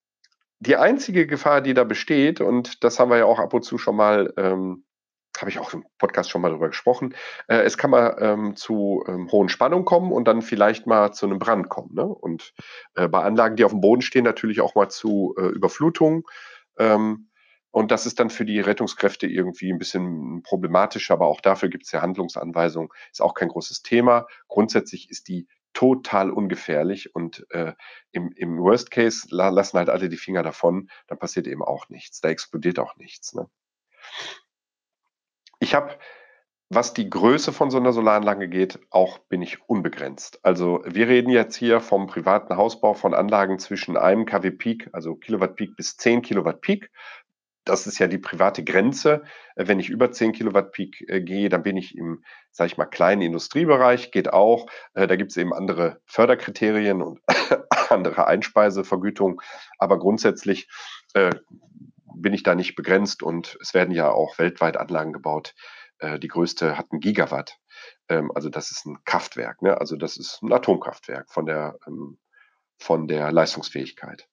die 0.59 0.75
einzige 0.75 1.25
Gefahr, 1.25 1.61
die 1.61 1.73
da 1.73 1.83
besteht, 1.83 2.39
und 2.41 2.83
das 2.83 2.99
haben 2.99 3.09
wir 3.09 3.17
ja 3.17 3.25
auch 3.25 3.39
ab 3.39 3.53
und 3.53 3.63
zu 3.63 3.77
schon 3.77 3.95
mal 3.95 4.33
ähm, 4.37 4.85
habe 5.41 5.49
ich 5.49 5.59
auch 5.59 5.73
im 5.73 5.85
Podcast 5.97 6.29
schon 6.29 6.41
mal 6.41 6.49
darüber 6.49 6.67
gesprochen. 6.67 7.15
Äh, 7.47 7.61
es 7.61 7.77
kann 7.77 7.91
mal 7.91 8.15
ähm, 8.19 8.55
zu 8.55 9.03
ähm, 9.07 9.29
hohen 9.31 9.49
Spannungen 9.49 9.85
kommen 9.85 10.11
und 10.11 10.27
dann 10.27 10.41
vielleicht 10.41 10.87
mal 10.87 11.11
zu 11.11 11.25
einem 11.25 11.39
Brand 11.39 11.69
kommen. 11.69 11.93
Ne? 11.93 12.05
Und 12.05 12.53
äh, 12.95 13.07
bei 13.07 13.23
Anlagen, 13.23 13.55
die 13.55 13.65
auf 13.65 13.71
dem 13.71 13.81
Boden 13.81 14.01
stehen, 14.01 14.23
natürlich 14.23 14.61
auch 14.61 14.75
mal 14.75 14.89
zu 14.89 15.35
äh, 15.37 15.47
Überflutungen. 15.47 16.23
Ähm, 16.77 17.27
und 17.71 17.91
das 17.91 18.05
ist 18.05 18.19
dann 18.19 18.29
für 18.29 18.45
die 18.45 18.59
Rettungskräfte 18.59 19.27
irgendwie 19.27 19.71
ein 19.71 19.79
bisschen 19.79 20.43
problematisch, 20.43 21.09
aber 21.09 21.27
auch 21.27 21.39
dafür 21.39 21.69
gibt 21.69 21.85
es 21.85 21.91
ja 21.91 22.01
Handlungsanweisungen. 22.01 22.89
Ist 23.11 23.21
auch 23.21 23.33
kein 23.33 23.47
großes 23.47 23.81
Thema. 23.81 24.27
Grundsätzlich 24.49 25.09
ist 25.09 25.29
die 25.29 25.47
total 25.73 26.31
ungefährlich 26.31 27.15
und 27.15 27.45
äh, 27.51 27.73
im, 28.11 28.33
im 28.35 28.57
Worst 28.59 28.91
Case 28.91 29.27
la 29.29 29.47
lassen 29.49 29.77
halt 29.77 29.89
alle 29.89 30.09
die 30.09 30.17
Finger 30.17 30.43
davon, 30.43 30.89
dann 31.07 31.17
passiert 31.17 31.47
eben 31.47 31.63
auch 31.63 31.87
nichts. 31.87 32.19
Da 32.19 32.29
explodiert 32.29 32.77
auch 32.77 32.97
nichts. 32.97 33.33
Ne? 33.33 33.49
Ich 35.61 35.75
habe, 35.75 35.95
was 36.69 36.93
die 36.93 37.07
Größe 37.07 37.53
von 37.53 37.69
so 37.69 37.77
einer 37.77 37.93
Solaranlage 37.93 38.49
geht, 38.49 38.79
auch 38.89 39.19
bin 39.19 39.43
ich 39.43 39.69
unbegrenzt. 39.69 40.39
Also 40.41 40.81
wir 40.85 41.07
reden 41.07 41.29
jetzt 41.29 41.55
hier 41.55 41.81
vom 41.81 42.07
privaten 42.07 42.57
Hausbau 42.57 42.95
von 42.95 43.13
Anlagen 43.13 43.59
zwischen 43.59 43.95
einem 43.95 44.25
kW 44.25 44.49
Peak, 44.49 44.89
also 44.91 45.15
Kilowatt 45.15 45.55
Peak 45.55 45.75
bis 45.75 45.97
10 45.97 46.23
Kilowatt 46.23 46.61
Peak. 46.61 46.89
Das 47.63 47.85
ist 47.85 47.99
ja 47.99 48.07
die 48.07 48.17
private 48.17 48.63
Grenze. 48.63 49.21
Wenn 49.55 49.79
ich 49.79 49.89
über 49.89 50.11
10 50.11 50.31
Kilowatt 50.31 50.71
Peak 50.71 51.05
äh, 51.07 51.21
gehe, 51.21 51.47
dann 51.47 51.61
bin 51.61 51.77
ich 51.77 51.95
im, 51.95 52.23
sage 52.49 52.71
ich 52.71 52.77
mal, 52.77 52.85
kleinen 52.87 53.21
Industriebereich, 53.21 54.11
geht 54.11 54.33
auch. 54.33 54.65
Äh, 54.95 55.05
da 55.05 55.15
gibt 55.15 55.29
es 55.29 55.37
eben 55.37 55.53
andere 55.53 56.01
Förderkriterien 56.07 57.03
und 57.03 57.19
andere 57.89 58.25
Einspeisevergütung. 58.25 59.43
Aber 59.77 59.99
grundsätzlich 59.99 60.67
äh, 61.13 61.29
bin 62.15 62.33
ich 62.33 62.43
da 62.43 62.55
nicht 62.55 62.75
begrenzt 62.75 63.23
und 63.23 63.57
es 63.61 63.73
werden 63.73 63.93
ja 63.93 64.11
auch 64.11 64.39
weltweit 64.39 64.77
Anlagen 64.77 65.13
gebaut. 65.13 65.53
Äh, 65.99 66.19
die 66.19 66.27
größte 66.27 66.77
hat 66.77 66.91
ein 66.91 66.99
Gigawatt. 66.99 67.57
Ähm, 68.09 68.31
also 68.33 68.49
das 68.49 68.71
ist 68.71 68.85
ein 68.85 68.97
Kraftwerk, 69.05 69.61
ne? 69.61 69.79
also 69.79 69.95
das 69.95 70.17
ist 70.17 70.41
ein 70.41 70.51
Atomkraftwerk 70.51 71.31
von 71.31 71.45
der, 71.45 71.77
ähm, 71.87 72.19
von 72.77 73.07
der 73.07 73.31
Leistungsfähigkeit. 73.31 74.27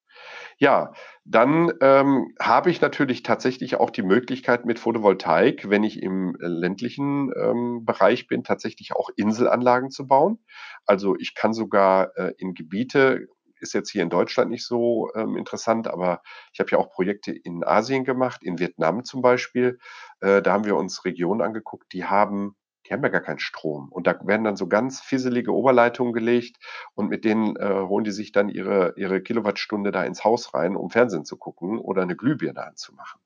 Ja, 0.59 0.93
dann 1.25 1.73
ähm, 1.81 2.35
habe 2.41 2.71
ich 2.71 2.81
natürlich 2.81 3.23
tatsächlich 3.23 3.77
auch 3.77 3.91
die 3.91 4.03
Möglichkeit 4.03 4.65
mit 4.65 4.79
Photovoltaik, 4.79 5.71
wenn 5.71 5.85
ich 5.85 6.03
im 6.03 6.37
ländlichen 6.41 7.33
ähm, 7.41 7.85
Bereich 7.85 8.27
bin, 8.27 8.43
tatsächlich 8.43 8.93
auch 8.93 9.11
Inselanlagen 9.15 9.91
zu 9.91 10.09
bauen. 10.09 10.39
Also 10.85 11.15
ich 11.17 11.35
kann 11.35 11.53
sogar 11.53 12.17
äh, 12.17 12.33
in 12.39 12.55
Gebiete 12.55 13.29
ist 13.61 13.75
jetzt 13.75 13.91
hier 13.91 14.03
in 14.03 14.11
Deutschland 14.11 14.51
nicht 14.51 14.65
so 14.65 15.11
ähm, 15.15 15.37
interessant, 15.37 15.89
aber 15.89 16.23
ich 16.53 16.61
habe 16.61 16.71
ja 16.71 16.79
auch 16.79 16.91
Projekte 16.91 17.33
in 17.33 17.65
Asien 17.65 18.05
gemacht, 18.05 18.43
in 18.43 18.59
Vietnam 18.59 19.05
zum 19.05 19.23
Beispiel. 19.23 19.79
Äh, 20.21 20.43
da 20.43 20.53
haben 20.53 20.65
wir 20.65 20.77
uns 20.77 21.05
Regionen 21.05 21.41
angeguckt, 21.41 21.93
die 21.93 22.05
haben, 22.05 22.57
die 22.87 22.93
haben 22.93 23.03
ja 23.03 23.09
gar 23.09 23.21
keinen 23.21 23.39
Strom. 23.39 23.89
Und 23.91 24.07
da 24.07 24.19
werden 24.25 24.45
dann 24.45 24.57
so 24.57 24.69
ganz 24.69 25.01
fisselige 25.01 25.53
Oberleitungen 25.53 26.13
gelegt 26.13 26.57
und 26.95 27.09
mit 27.09 27.25
denen 27.25 27.57
äh, 27.57 27.83
holen 27.87 28.05
die 28.05 28.11
sich 28.11 28.33
dann 28.33 28.49
ihre, 28.49 28.95
ihre 28.97 29.23
Kilowattstunde 29.23 29.91
da 29.91 30.05
ins 30.05 30.25
Haus 30.25 30.55
rein, 30.55 30.77
um 30.77 30.91
Fernsehen 30.91 31.25
zu 31.25 31.37
gucken 31.37 31.79
oder 31.79 32.03
eine 32.03 32.17
Glühbirne 32.17 32.65
anzumachen. 32.65 33.21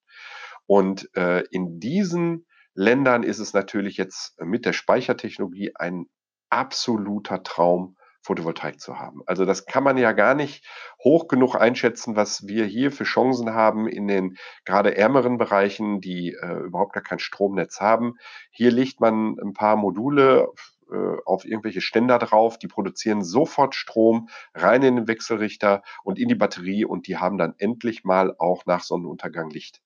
Und 0.67 1.15
äh, 1.17 1.45
in 1.51 1.81
diesen 1.81 2.47
Ländern 2.75 3.23
ist 3.23 3.39
es 3.39 3.53
natürlich 3.53 3.97
jetzt 3.97 4.41
mit 4.41 4.65
der 4.65 4.73
Speichertechnologie 4.73 5.73
ein 5.75 6.07
absoluter 6.49 7.43
Traum, 7.43 7.97
Photovoltaik 8.23 8.81
zu 8.81 8.99
haben. 8.99 9.23
Also 9.27 9.45
das 9.45 9.67
kann 9.67 9.85
man 9.85 9.99
ja 9.99 10.13
gar 10.13 10.35
nicht 10.35 10.65
hoch 11.03 11.29
genug 11.29 11.57
einschätzen, 11.57 12.17
was 12.17 12.47
wir 12.47 12.65
hier 12.65 12.93
für 12.93 13.05
Chancen 13.05 13.53
haben 13.53 13.89
in 13.89 14.07
den 14.07 14.37
gerade 14.65 14.97
ärmeren 14.97 15.39
Bereichen, 15.39 16.01
die 16.01 16.33
äh, 16.33 16.61
überhaupt 16.61 16.93
gar 16.93 17.03
kein 17.03 17.19
Stromnetz 17.19 17.81
haben. 17.81 18.15
Hier 18.51 18.71
legt 18.71 19.01
man 19.01 19.37
ein 19.43 19.53
paar 19.53 19.77
Module 19.77 20.53
äh, 20.93 21.17
auf 21.25 21.45
irgendwelche 21.45 21.81
Ständer 21.81 22.19
drauf, 22.19 22.59
die 22.59 22.69
produzieren 22.69 23.25
sofort 23.25 23.75
Strom 23.75 24.29
rein 24.55 24.83
in 24.83 24.97
den 24.97 25.09
Wechselrichter 25.09 25.83
und 26.05 26.19
in 26.19 26.29
die 26.29 26.35
Batterie 26.35 26.85
und 26.85 27.07
die 27.07 27.17
haben 27.17 27.39
dann 27.39 27.55
endlich 27.59 28.05
mal 28.05 28.35
auch 28.39 28.67
nach 28.67 28.83
Sonnenuntergang 28.83 29.51
Licht. 29.51 29.81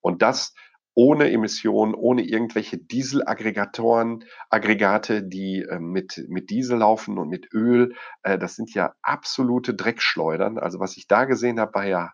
Und 0.00 0.22
das 0.22 0.54
ohne 0.94 1.30
Emissionen, 1.30 1.94
ohne 1.94 2.22
irgendwelche 2.22 2.78
Dieselaggregatoren, 2.78 4.24
Aggregate, 4.50 5.22
die 5.22 5.62
äh, 5.62 5.78
mit, 5.78 6.24
mit 6.28 6.50
Diesel 6.50 6.78
laufen 6.78 7.18
und 7.18 7.28
mit 7.28 7.52
Öl. 7.52 7.94
Äh, 8.22 8.38
das 8.38 8.56
sind 8.56 8.74
ja 8.74 8.94
absolute 9.02 9.74
Dreckschleudern. 9.74 10.58
Also 10.58 10.80
was 10.80 10.96
ich 10.96 11.06
da 11.08 11.24
gesehen 11.24 11.58
habe, 11.58 11.74
war 11.74 11.86
ja 11.86 12.12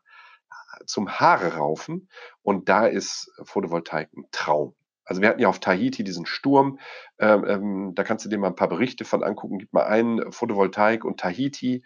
zum 0.86 1.08
Haare 1.08 1.56
raufen. 1.56 2.08
Und 2.42 2.68
da 2.68 2.86
ist 2.86 3.32
Photovoltaik 3.44 4.10
ein 4.16 4.24
Traum. 4.30 4.74
Also 5.04 5.22
wir 5.22 5.30
hatten 5.30 5.40
ja 5.40 5.48
auf 5.48 5.58
Tahiti 5.58 6.04
diesen 6.04 6.26
Sturm. 6.26 6.78
Ähm, 7.18 7.44
ähm, 7.48 7.92
da 7.94 8.04
kannst 8.04 8.24
du 8.24 8.28
dir 8.28 8.38
mal 8.38 8.48
ein 8.48 8.56
paar 8.56 8.68
Berichte 8.68 9.04
von 9.04 9.24
angucken. 9.24 9.58
Gib 9.58 9.72
mal 9.72 9.86
ein 9.86 10.20
Photovoltaik 10.30 11.04
und 11.04 11.18
Tahiti. 11.18 11.82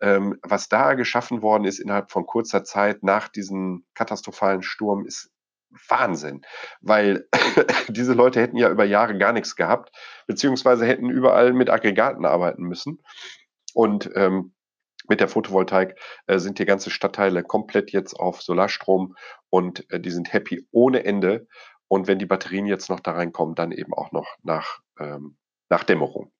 Ähm, 0.00 0.38
was 0.42 0.68
da 0.68 0.94
geschaffen 0.94 1.40
worden 1.40 1.64
ist 1.64 1.78
innerhalb 1.78 2.10
von 2.10 2.26
kurzer 2.26 2.64
Zeit 2.64 3.04
nach 3.04 3.28
diesem 3.28 3.86
katastrophalen 3.94 4.62
Sturm, 4.62 5.06
ist 5.06 5.30
Wahnsinn, 5.88 6.42
weil 6.80 7.28
diese 7.88 8.12
Leute 8.12 8.40
hätten 8.40 8.56
ja 8.56 8.70
über 8.70 8.84
Jahre 8.84 9.16
gar 9.18 9.32
nichts 9.32 9.56
gehabt, 9.56 9.94
beziehungsweise 10.26 10.86
hätten 10.86 11.10
überall 11.10 11.52
mit 11.52 11.70
Aggregaten 11.70 12.24
arbeiten 12.24 12.62
müssen. 12.62 13.02
Und 13.74 14.10
ähm, 14.14 14.54
mit 15.08 15.20
der 15.20 15.28
Photovoltaik 15.28 15.98
äh, 16.26 16.38
sind 16.38 16.58
die 16.58 16.64
ganzen 16.64 16.90
Stadtteile 16.90 17.42
komplett 17.42 17.92
jetzt 17.92 18.14
auf 18.14 18.40
Solarstrom 18.40 19.16
und 19.50 19.90
äh, 19.90 20.00
die 20.00 20.10
sind 20.10 20.32
happy 20.32 20.66
ohne 20.70 21.04
Ende. 21.04 21.46
Und 21.88 22.06
wenn 22.06 22.18
die 22.18 22.26
Batterien 22.26 22.66
jetzt 22.66 22.88
noch 22.88 23.00
da 23.00 23.12
reinkommen, 23.12 23.54
dann 23.54 23.70
eben 23.70 23.92
auch 23.92 24.12
noch 24.12 24.26
nach, 24.42 24.80
ähm, 24.98 25.36
nach 25.68 25.84
Dämmerung. 25.84 26.32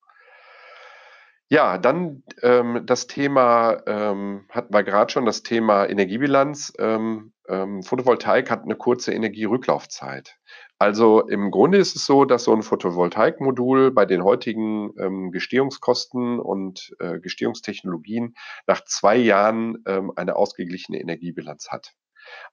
Ja, 1.50 1.76
dann 1.76 2.22
ähm, 2.42 2.82
das 2.84 3.06
Thema, 3.06 3.82
ähm, 3.86 4.46
hatten 4.48 4.72
wir 4.72 4.82
gerade 4.82 5.12
schon, 5.12 5.26
das 5.26 5.42
Thema 5.42 5.86
Energiebilanz. 5.86 6.72
Ähm, 6.78 7.33
ähm, 7.48 7.82
Photovoltaik 7.82 8.50
hat 8.50 8.62
eine 8.62 8.76
kurze 8.76 9.12
Energierücklaufzeit. 9.12 10.38
Also 10.78 11.20
im 11.28 11.50
Grunde 11.50 11.78
ist 11.78 11.96
es 11.96 12.06
so, 12.06 12.24
dass 12.24 12.44
so 12.44 12.52
ein 12.52 12.62
Photovoltaikmodul 12.62 13.90
bei 13.92 14.06
den 14.06 14.24
heutigen 14.24 14.92
ähm, 14.98 15.30
Gestehungskosten 15.30 16.40
und 16.40 16.94
äh, 16.98 17.20
Gestehungstechnologien 17.20 18.34
nach 18.66 18.84
zwei 18.84 19.16
Jahren 19.16 19.82
ähm, 19.86 20.12
eine 20.16 20.36
ausgeglichene 20.36 21.00
Energiebilanz 21.00 21.68
hat. 21.70 21.94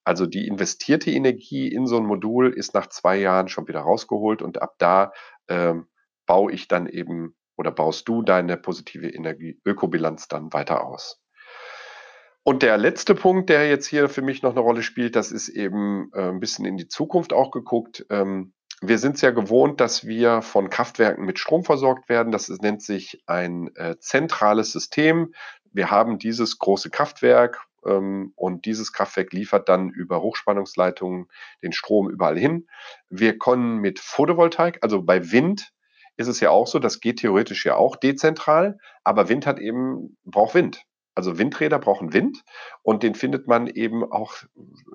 Also 0.04 0.26
die 0.26 0.48
investierte 0.48 1.12
Energie 1.12 1.68
in 1.68 1.88
so 1.88 1.98
ein 1.98 2.06
Modul 2.06 2.54
ist 2.54 2.74
nach 2.74 2.88
zwei 2.88 3.18
Jahren 3.18 3.48
schon 3.48 3.68
wieder 3.68 3.82
rausgeholt 3.82 4.42
und 4.42 4.62
ab 4.62 4.76
da 4.78 5.14
ähm, 5.48 5.88
baue 6.26 6.52
ich 6.52 6.68
dann 6.68 6.88
eben 6.88 7.36
oder 7.58 7.72
baust 7.72 8.08
du 8.08 8.22
deine 8.22 8.58
positive 8.58 9.10
Energie-Ökobilanz 9.10 10.28
dann 10.28 10.52
weiter 10.54 10.86
aus. 10.86 11.22
Und 12.44 12.64
der 12.64 12.78
letzte 12.78 13.14
Punkt, 13.14 13.50
der 13.50 13.70
jetzt 13.70 13.86
hier 13.86 14.10
für 14.10 14.24
mich 14.24 14.42
noch 14.42 14.52
eine 14.52 14.62
Rolle 14.62 14.82
spielt, 14.82 15.16
das 15.16 15.32
ist 15.32 15.50
eben 15.50 16.10
äh, 16.14 16.30
ein 16.30 16.40
bisschen 16.40 16.66
in 16.66 16.78
die 16.78 16.88
Zukunft 16.88 17.34
auch 17.34 17.52
geguckt. 17.52 18.06
Ähm, 18.10 18.54
wir 18.82 18.98
sind 18.98 19.16
es 19.16 19.22
ja 19.22 19.30
gewohnt, 19.30 19.80
dass 19.80 20.08
wir 20.08 20.42
von 20.42 20.72
Kraftwerken 20.72 21.24
mit 21.24 21.38
Strom 21.38 21.64
versorgt 21.64 22.10
werden. 22.10 22.32
Das 22.32 22.50
ist, 22.50 22.64
nennt 22.64 22.82
sich 22.82 23.22
ein 23.28 23.70
äh, 23.76 23.98
zentrales 24.00 24.72
System. 24.72 25.34
Wir 25.72 25.92
haben 25.92 26.18
dieses 26.18 26.58
große 26.58 26.90
Kraftwerk 26.90 27.68
ähm, 27.86 28.34
und 28.36 28.66
dieses 28.66 28.92
Kraftwerk 28.92 29.34
liefert 29.34 29.70
dann 29.70 29.90
über 29.90 30.24
Hochspannungsleitungen 30.24 31.28
den 31.62 31.74
Strom 31.74 32.10
überall 32.10 32.40
hin. 32.40 32.68
Wir 33.10 33.38
können 33.38 33.78
mit 33.78 34.00
Photovoltaik, 34.00 34.80
also 34.82 35.04
bei 35.04 35.32
Wind, 35.32 35.72
ist 36.18 36.28
es 36.28 36.40
ja 36.40 36.50
auch 36.50 36.68
so, 36.68 36.80
das 36.80 37.00
geht 37.00 37.20
theoretisch 37.20 37.66
ja 37.66 37.76
auch 37.76 37.96
dezentral, 37.96 38.80
aber 39.04 39.30
Wind 39.30 39.46
hat 39.46 39.60
eben, 39.60 40.18
braucht 40.24 40.56
Wind. 40.56 40.84
Also 41.14 41.38
Windräder 41.38 41.78
brauchen 41.78 42.14
Wind 42.14 42.44
und 42.84 43.04
den 43.04 43.16
findet 43.16 43.48
man 43.48 43.68
eben 43.68 44.10
auch 44.10 44.34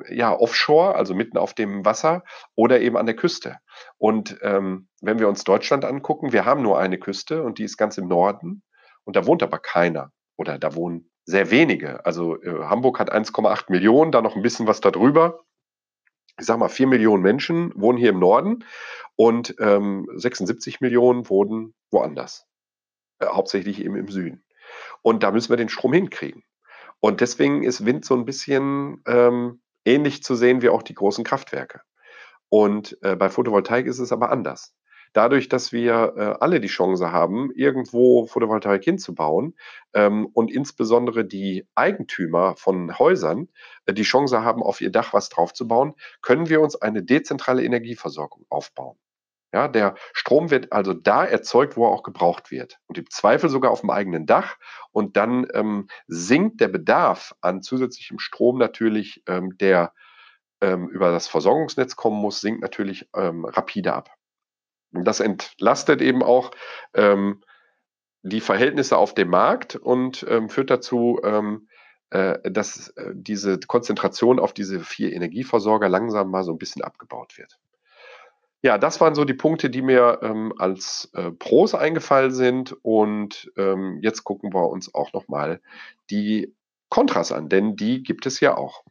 ja 0.08 0.34
offshore, 0.34 0.94
also 0.94 1.14
mitten 1.14 1.36
auf 1.36 1.52
dem 1.52 1.84
Wasser 1.84 2.24
oder 2.54 2.80
eben 2.80 2.96
an 2.96 3.06
der 3.06 3.16
Küste. 3.16 3.58
Und 3.98 4.38
ähm, 4.42 4.88
wenn 5.02 5.18
wir 5.18 5.28
uns 5.28 5.44
Deutschland 5.44 5.84
angucken, 5.84 6.32
wir 6.32 6.44
haben 6.44 6.62
nur 6.62 6.78
eine 6.78 6.98
Küste 6.98 7.42
und 7.42 7.58
die 7.58 7.64
ist 7.64 7.76
ganz 7.76 7.98
im 7.98 8.08
Norden 8.08 8.62
und 9.04 9.16
da 9.16 9.26
wohnt 9.26 9.42
aber 9.42 9.58
keiner 9.58 10.10
oder 10.36 10.58
da 10.58 10.74
wohnen 10.74 11.10
sehr 11.26 11.50
wenige. 11.50 12.04
Also 12.06 12.40
äh, 12.42 12.64
Hamburg 12.64 12.98
hat 12.98 13.12
1,8 13.12 13.70
Millionen, 13.70 14.12
da 14.12 14.22
noch 14.22 14.36
ein 14.36 14.42
bisschen 14.42 14.66
was 14.66 14.80
darüber. 14.80 15.44
Ich 16.38 16.46
sag 16.46 16.58
mal, 16.58 16.68
4 16.68 16.86
Millionen 16.86 17.22
Menschen 17.22 17.72
wohnen 17.74 17.98
hier 17.98 18.10
im 18.10 18.20
Norden 18.20 18.64
und 19.16 19.54
ähm, 19.58 20.08
76 20.14 20.80
Millionen 20.80 21.28
wohnen 21.28 21.74
woanders. 21.90 22.46
Äh, 23.18 23.26
hauptsächlich 23.26 23.84
eben 23.84 23.96
im 23.96 24.08
Süden. 24.08 24.45
Und 25.02 25.22
da 25.22 25.30
müssen 25.30 25.50
wir 25.50 25.56
den 25.56 25.68
Strom 25.68 25.92
hinkriegen. 25.92 26.44
Und 27.00 27.20
deswegen 27.20 27.62
ist 27.62 27.84
Wind 27.84 28.04
so 28.04 28.14
ein 28.14 28.24
bisschen 28.24 29.02
ähm, 29.06 29.60
ähnlich 29.84 30.22
zu 30.22 30.34
sehen 30.34 30.62
wie 30.62 30.68
auch 30.68 30.82
die 30.82 30.94
großen 30.94 31.24
Kraftwerke. 31.24 31.80
Und 32.48 32.96
äh, 33.02 33.16
bei 33.16 33.28
Photovoltaik 33.28 33.86
ist 33.86 33.98
es 33.98 34.12
aber 34.12 34.30
anders. 34.30 34.74
Dadurch, 35.12 35.48
dass 35.48 35.72
wir 35.72 36.12
äh, 36.16 36.20
alle 36.40 36.60
die 36.60 36.68
Chance 36.68 37.10
haben, 37.10 37.50
irgendwo 37.54 38.26
Photovoltaik 38.26 38.84
hinzubauen 38.84 39.54
ähm, 39.94 40.26
und 40.26 40.50
insbesondere 40.50 41.24
die 41.24 41.66
Eigentümer 41.74 42.54
von 42.56 42.98
Häusern 42.98 43.48
äh, 43.86 43.94
die 43.94 44.02
Chance 44.02 44.42
haben, 44.42 44.62
auf 44.62 44.80
ihr 44.80 44.90
Dach 44.90 45.14
was 45.14 45.30
draufzubauen, 45.30 45.94
können 46.20 46.48
wir 46.48 46.60
uns 46.60 46.76
eine 46.76 47.02
dezentrale 47.02 47.64
Energieversorgung 47.64 48.44
aufbauen. 48.50 48.98
Ja, 49.56 49.68
der 49.68 49.94
Strom 50.12 50.50
wird 50.50 50.70
also 50.70 50.92
da 50.92 51.24
erzeugt, 51.24 51.78
wo 51.78 51.86
er 51.86 51.90
auch 51.90 52.02
gebraucht 52.02 52.50
wird. 52.50 52.78
Und 52.88 52.98
im 52.98 53.08
Zweifel 53.08 53.48
sogar 53.48 53.70
auf 53.70 53.80
dem 53.80 53.88
eigenen 53.88 54.26
Dach. 54.26 54.58
Und 54.92 55.16
dann 55.16 55.46
ähm, 55.54 55.88
sinkt 56.08 56.60
der 56.60 56.68
Bedarf 56.68 57.34
an 57.40 57.62
zusätzlichem 57.62 58.18
Strom 58.18 58.58
natürlich, 58.58 59.22
ähm, 59.26 59.56
der 59.56 59.94
ähm, 60.60 60.90
über 60.90 61.10
das 61.10 61.26
Versorgungsnetz 61.26 61.96
kommen 61.96 62.20
muss, 62.20 62.42
sinkt 62.42 62.60
natürlich 62.60 63.08
ähm, 63.16 63.46
rapide 63.46 63.94
ab. 63.94 64.10
Und 64.92 65.04
das 65.04 65.20
entlastet 65.20 66.02
eben 66.02 66.22
auch 66.22 66.50
ähm, 66.92 67.42
die 68.20 68.42
Verhältnisse 68.42 68.98
auf 68.98 69.14
dem 69.14 69.30
Markt 69.30 69.74
und 69.74 70.26
ähm, 70.28 70.50
führt 70.50 70.68
dazu, 70.68 71.18
äh, 72.10 72.50
dass 72.50 72.88
äh, 72.88 73.12
diese 73.14 73.58
Konzentration 73.58 74.38
auf 74.38 74.52
diese 74.52 74.80
vier 74.80 75.14
Energieversorger 75.14 75.88
langsam 75.88 76.30
mal 76.30 76.44
so 76.44 76.52
ein 76.52 76.58
bisschen 76.58 76.82
abgebaut 76.82 77.38
wird. 77.38 77.58
Ja, 78.62 78.78
das 78.78 79.00
waren 79.00 79.14
so 79.14 79.24
die 79.24 79.34
Punkte, 79.34 79.70
die 79.70 79.82
mir 79.82 80.20
ähm, 80.22 80.52
als 80.58 81.10
äh, 81.14 81.30
Pros 81.30 81.74
eingefallen 81.74 82.32
sind. 82.32 82.76
Und 82.82 83.50
ähm, 83.56 84.00
jetzt 84.02 84.24
gucken 84.24 84.52
wir 84.52 84.68
uns 84.68 84.92
auch 84.94 85.12
nochmal 85.12 85.60
die 86.10 86.54
Kontras 86.88 87.32
an, 87.32 87.48
denn 87.48 87.76
die 87.76 88.02
gibt 88.02 88.26
es 88.26 88.40
ja 88.40 88.56
auch. 88.56 88.82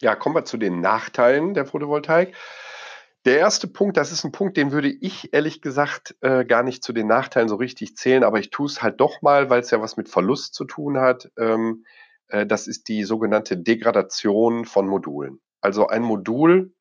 Ja, 0.00 0.14
kommen 0.16 0.34
wir 0.34 0.44
zu 0.44 0.56
den 0.56 0.80
Nachteilen 0.80 1.54
der 1.54 1.66
Photovoltaik. 1.66 2.34
Der 3.26 3.38
erste 3.38 3.68
Punkt, 3.68 3.98
das 3.98 4.12
ist 4.12 4.24
ein 4.24 4.32
Punkt, 4.32 4.56
den 4.56 4.72
würde 4.72 4.88
ich 4.88 5.34
ehrlich 5.34 5.60
gesagt 5.60 6.16
äh, 6.22 6.46
gar 6.46 6.62
nicht 6.62 6.82
zu 6.82 6.94
den 6.94 7.06
Nachteilen 7.06 7.50
so 7.50 7.56
richtig 7.56 7.96
zählen, 7.96 8.24
aber 8.24 8.38
ich 8.38 8.48
tue 8.48 8.66
es 8.66 8.80
halt 8.80 8.98
doch 8.98 9.20
mal, 9.20 9.50
weil 9.50 9.60
es 9.60 9.70
ja 9.70 9.82
was 9.82 9.98
mit 9.98 10.08
Verlust 10.08 10.54
zu 10.54 10.64
tun 10.64 10.98
hat. 10.98 11.30
Ähm, 11.36 11.84
äh, 12.28 12.46
das 12.46 12.66
ist 12.66 12.88
die 12.88 13.04
sogenannte 13.04 13.58
Degradation 13.58 14.64
von 14.64 14.86
Modulen. 14.86 15.40
Also 15.60 15.86
ein 15.86 16.02
Modul 16.02 16.72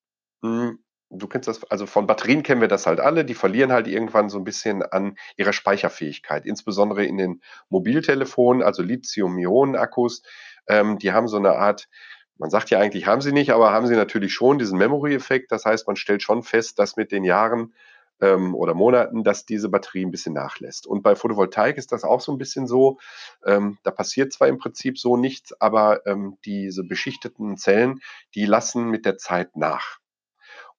mh, 0.41 0.69
hm, 0.69 0.79
du 1.09 1.27
kennst 1.27 1.47
das, 1.47 1.63
also 1.71 1.85
von 1.85 2.07
Batterien 2.07 2.43
kennen 2.43 2.61
wir 2.61 2.67
das 2.67 2.85
halt 2.85 2.99
alle, 2.99 3.25
die 3.25 3.33
verlieren 3.33 3.71
halt 3.71 3.87
irgendwann 3.87 4.29
so 4.29 4.37
ein 4.37 4.43
bisschen 4.43 4.83
an 4.83 5.17
ihrer 5.37 5.53
Speicherfähigkeit, 5.53 6.45
insbesondere 6.45 7.05
in 7.05 7.17
den 7.17 7.41
Mobiltelefonen, 7.69 8.61
also 8.63 8.83
Lithium-Ionen-Akkus, 8.83 10.23
ähm, 10.67 10.99
die 10.99 11.11
haben 11.11 11.27
so 11.27 11.37
eine 11.37 11.53
Art, 11.53 11.89
man 12.37 12.49
sagt 12.49 12.69
ja 12.69 12.79
eigentlich, 12.79 13.07
haben 13.07 13.21
sie 13.21 13.33
nicht, 13.33 13.51
aber 13.51 13.71
haben 13.71 13.87
sie 13.87 13.95
natürlich 13.95 14.33
schon 14.33 14.59
diesen 14.59 14.77
Memory-Effekt. 14.77 15.51
Das 15.51 15.65
heißt, 15.65 15.87
man 15.87 15.97
stellt 15.97 16.23
schon 16.23 16.43
fest, 16.43 16.79
dass 16.79 16.95
mit 16.95 17.11
den 17.11 17.25
Jahren 17.25 17.73
ähm, 18.21 18.55
oder 18.55 18.73
Monaten, 18.73 19.23
dass 19.23 19.45
diese 19.45 19.67
Batterie 19.67 20.05
ein 20.05 20.11
bisschen 20.11 20.33
nachlässt. 20.33 20.87
Und 20.87 21.01
bei 21.01 21.15
Photovoltaik 21.15 21.77
ist 21.77 21.91
das 21.91 22.03
auch 22.03 22.21
so 22.21 22.31
ein 22.31 22.37
bisschen 22.37 22.67
so. 22.67 22.97
Ähm, 23.45 23.77
da 23.83 23.91
passiert 23.91 24.31
zwar 24.31 24.47
im 24.47 24.57
Prinzip 24.57 24.97
so 24.97 25.17
nichts, 25.17 25.59
aber 25.59 26.05
ähm, 26.05 26.37
diese 26.45 26.83
beschichteten 26.83 27.57
Zellen, 27.57 27.99
die 28.35 28.45
lassen 28.45 28.89
mit 28.89 29.05
der 29.05 29.17
Zeit 29.17 29.55
nach. 29.55 29.99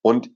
Und 0.02 0.30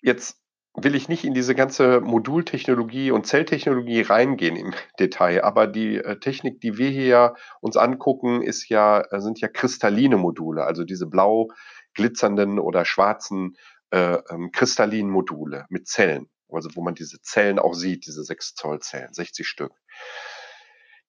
jetzt 0.00 0.40
will 0.76 0.94
ich 0.94 1.08
nicht 1.08 1.24
in 1.24 1.34
diese 1.34 1.54
ganze 1.54 2.00
Modultechnologie 2.00 3.12
und 3.12 3.26
Zelltechnologie 3.26 4.02
reingehen 4.02 4.56
im 4.56 4.74
Detail, 4.98 5.44
aber 5.44 5.66
die 5.66 5.96
äh, 5.96 6.18
Technik, 6.18 6.60
die 6.60 6.78
wir 6.78 6.90
hier 6.90 7.34
uns 7.60 7.76
angucken, 7.76 8.42
ist 8.42 8.68
ja, 8.68 9.00
äh, 9.00 9.20
sind 9.20 9.40
ja 9.40 9.48
kristalline 9.48 10.16
Module, 10.16 10.64
also 10.64 10.84
diese 10.84 11.06
blau 11.06 11.48
glitzernden 11.94 12.58
oder 12.58 12.84
schwarzen 12.84 13.56
äh, 13.90 14.18
ähm, 14.30 14.50
kristallinen 14.50 15.10
Module 15.10 15.66
mit 15.68 15.86
Zellen, 15.86 16.28
also 16.50 16.70
wo 16.74 16.82
man 16.82 16.94
diese 16.94 17.20
Zellen 17.20 17.60
auch 17.60 17.74
sieht, 17.74 18.06
diese 18.06 18.24
6 18.24 18.54
Zoll 18.54 18.80
Zellen, 18.80 19.14
60 19.14 19.46
Stück 19.46 19.72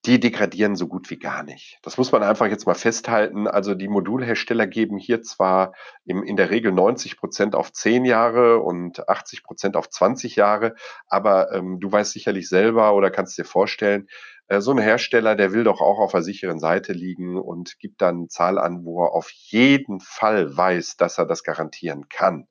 die 0.06 0.20
degradieren 0.20 0.76
so 0.76 0.88
gut 0.88 1.10
wie 1.10 1.18
gar 1.18 1.44
nicht. 1.44 1.80
Das 1.82 1.98
muss 1.98 2.12
man 2.12 2.22
einfach 2.22 2.48
jetzt 2.48 2.68
mal 2.68 2.76
festhalten. 2.76 3.48
Also 3.48 3.74
die 3.74 3.88
Modulhersteller 3.88 4.68
geben 4.68 4.98
hier 4.98 5.24
zwar 5.24 5.74
im, 6.06 6.24
in 6.24 6.36
der 6.36 6.52
Regel 6.52 6.72
90 6.72 7.18
Prozent 7.18 7.56
auf 7.56 7.72
10 7.74 8.06
Jahre 8.06 8.60
und 8.60 9.10
80 9.10 9.44
Prozent 9.44 9.76
auf 9.76 9.90
20 9.90 10.36
Jahre, 10.36 10.76
aber 11.08 11.52
ähm, 11.52 11.80
du 11.80 11.92
weißt 11.92 12.12
sicherlich 12.12 12.48
selber 12.48 12.94
oder 12.94 13.10
kannst 13.10 13.38
dir 13.38 13.46
vorstellen, 13.46 14.08
äh, 14.48 14.62
so 14.62 14.72
ein 14.72 14.78
Hersteller, 14.78 15.36
der 15.36 15.54
will 15.54 15.64
doch 15.64 15.82
auch 15.82 16.00
auf 16.00 16.12
der 16.12 16.22
sicheren 16.22 16.60
Seite 16.60 16.94
liegen 16.94 17.38
und 17.38 17.80
gibt 17.80 18.02
dann 18.02 18.18
eine 18.18 18.28
Zahl 18.28 18.60
an, 18.60 18.86
wo 18.86 19.04
er 19.04 19.14
auf 19.14 19.30
jeden 19.32 20.00
Fall 20.00 20.56
weiß, 20.56 20.98
dass 20.98 21.18
er 21.18 21.26
das 21.26 21.44
garantieren 21.44 22.10
kann. 22.10 22.48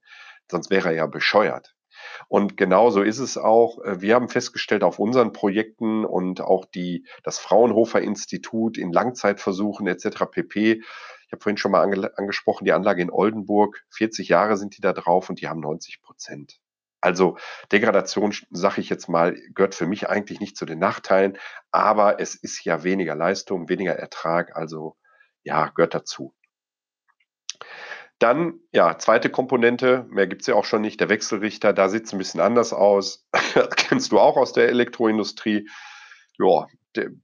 Sonst 0.51 0.71
wäre 0.71 0.89
er 0.89 0.95
ja 0.95 1.07
bescheuert. 1.07 1.74
Und 2.29 2.57
genauso 2.57 3.03
ist 3.03 3.19
es 3.19 3.37
auch. 3.37 3.83
Äh, 3.85 4.01
wir 4.01 4.15
haben 4.15 4.29
festgestellt 4.29 4.83
auf 4.83 4.99
unseren 4.99 5.33
Projekten 5.33 6.05
und 6.05 6.41
auch 6.41 6.65
die, 6.65 7.07
das 7.23 7.39
Fraunhofer 7.39 8.01
Institut 8.01 8.79
in 8.79 8.93
Langzeitversuchen 8.93 9.87
etc. 9.87 10.25
pp. 10.31 10.83
Ich 11.27 11.33
habe 11.33 11.43
vorhin 11.43 11.57
schon 11.57 11.73
mal 11.73 11.83
ange 11.83 12.17
angesprochen, 12.17 12.65
die 12.65 12.73
Anlage 12.73 13.03
in 13.03 13.11
Oldenburg, 13.11 13.85
40 13.91 14.29
Jahre 14.29 14.57
sind 14.57 14.77
die 14.77 14.81
da 14.81 14.93
drauf 14.93 15.31
und 15.31 15.41
die 15.41 15.49
haben 15.49 15.61
90 15.61 16.03
Prozent. 16.03 16.61
Also 17.01 17.37
Degradation, 17.71 18.35
sage 18.51 18.81
ich 18.81 18.89
jetzt 18.89 19.09
mal, 19.09 19.35
gehört 19.55 19.75
für 19.75 19.87
mich 19.87 20.09
eigentlich 20.09 20.41
nicht 20.41 20.57
zu 20.57 20.65
den 20.65 20.79
Nachteilen, 20.79 21.37
aber 21.71 22.19
es 22.19 22.35
ist 22.35 22.65
ja 22.65 22.83
weniger 22.83 23.15
Leistung, 23.15 23.69
weniger 23.69 23.93
Ertrag, 23.93 24.57
also 24.57 24.97
ja, 25.43 25.69
gehört 25.69 25.95
dazu. 25.95 26.35
Dann, 28.19 28.61
ja, 28.73 28.97
zweite 28.99 29.29
Komponente, 29.29 30.07
mehr 30.09 30.27
gibt's 30.27 30.47
ja 30.47 30.55
auch 30.55 30.65
schon 30.65 30.83
nicht, 30.83 31.01
der 31.01 31.09
Wechselrichter, 31.09 31.73
da 31.73 31.89
sieht's 31.89 32.13
ein 32.13 32.19
bisschen 32.19 32.41
anders 32.41 32.73
aus. 32.73 33.27
kennst 33.77 34.13
du 34.13 34.21
auch 34.21 34.37
aus 34.37 34.53
der 34.53 34.69
Elektroindustrie. 34.69 35.69
Ja, 36.39 36.67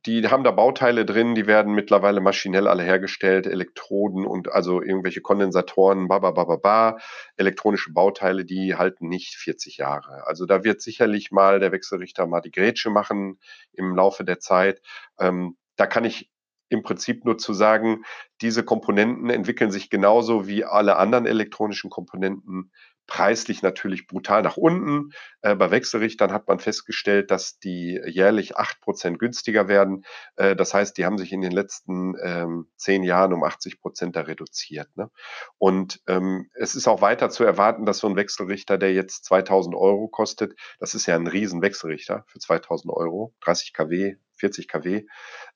die, 0.07 0.27
haben 0.29 0.45
da 0.45 0.51
Bauteile 0.51 1.05
drin, 1.05 1.35
die 1.35 1.47
werden 1.47 1.75
mittlerweile 1.75 2.21
maschinell 2.21 2.67
alle 2.67 2.83
hergestellt, 2.83 3.47
Elektroden 3.47 4.27
und 4.27 4.53
also 4.53 4.83
irgendwelche 4.83 5.21
Kondensatoren, 5.21 6.09
ba, 6.09 6.99
elektronische 7.37 7.93
Bauteile, 7.93 8.45
die 8.45 8.75
halten 8.75 9.09
nicht 9.09 9.37
40 9.37 9.77
Jahre. 9.77 10.27
Also 10.27 10.47
da 10.47 10.65
wird 10.65 10.81
sicherlich 10.81 11.31
mal 11.31 11.61
der 11.61 11.73
Wechselrichter 11.73 12.27
mal 12.27 12.41
die 12.41 12.51
Grätsche 12.51 12.91
machen 12.91 13.39
im 13.73 13.95
Laufe 13.95 14.25
der 14.25 14.41
Zeit. 14.41 14.81
Ähm, 15.19 15.57
da 15.77 15.87
kann 15.87 16.05
ich 16.05 16.31
im 16.71 16.83
Prinzip 16.83 17.25
nur 17.25 17.37
zu 17.37 17.53
sagen, 17.53 18.05
diese 18.41 18.65
Komponenten 18.65 19.29
entwickeln 19.29 19.71
sich 19.71 19.91
genauso 19.91 20.47
wie 20.47 20.65
alle 20.65 20.97
anderen 20.97 21.27
elektronischen 21.27 21.91
Komponenten 21.91 22.71
preislich 23.11 23.61
natürlich 23.61 24.07
brutal 24.07 24.41
nach 24.43 24.57
unten. 24.57 25.11
Äh, 25.43 25.57
bei 25.57 25.73
Wechselrichtern 25.73 26.33
hat 26.33 26.47
man 26.47 26.61
festgestellt, 26.61 27.33
dass 27.33 27.59
die 27.59 28.01
jährlich 28.07 28.57
acht 28.57 28.81
Prozent 28.81 29.19
günstiger 29.19 29.67
werden. 29.67 30.05
Äh, 30.37 30.55
das 30.55 30.73
heißt, 30.73 30.97
die 30.97 31.05
haben 31.05 31.19
sich 31.19 31.33
in 31.33 31.41
den 31.41 31.51
letzten 31.51 32.15
ähm, 32.23 32.69
zehn 32.77 33.03
Jahren 33.03 33.33
um 33.33 33.43
80 33.43 33.81
Prozent 33.81 34.15
da 34.15 34.23
reduziert. 34.23 34.89
Ne? 34.97 35.11
Und 35.59 36.01
ähm, 36.07 36.51
es 36.55 36.77
ist 36.77 36.87
auch 36.87 37.03
weiter 37.03 37.31
zu 37.31 37.43
erwarten, 37.43 37.85
dass 37.85 37.99
so 37.99 38.07
ein 38.07 38.15
Wechselrichter, 38.15 38.79
der 38.79 38.95
jetzt 38.95 39.25
2000 39.25 39.75
Euro 39.75 40.07
kostet, 40.07 40.55
das 40.79 40.95
ist 40.95 41.07
ja 41.07 41.17
ein 41.17 41.27
riesen 41.27 41.63
Wechselrichter 41.63 42.25
für 42.29 42.39
2000 42.39 42.95
Euro, 42.95 43.35
30 43.41 43.73
kW, 43.73 44.15
40 44.41 44.69
kW, 44.69 45.07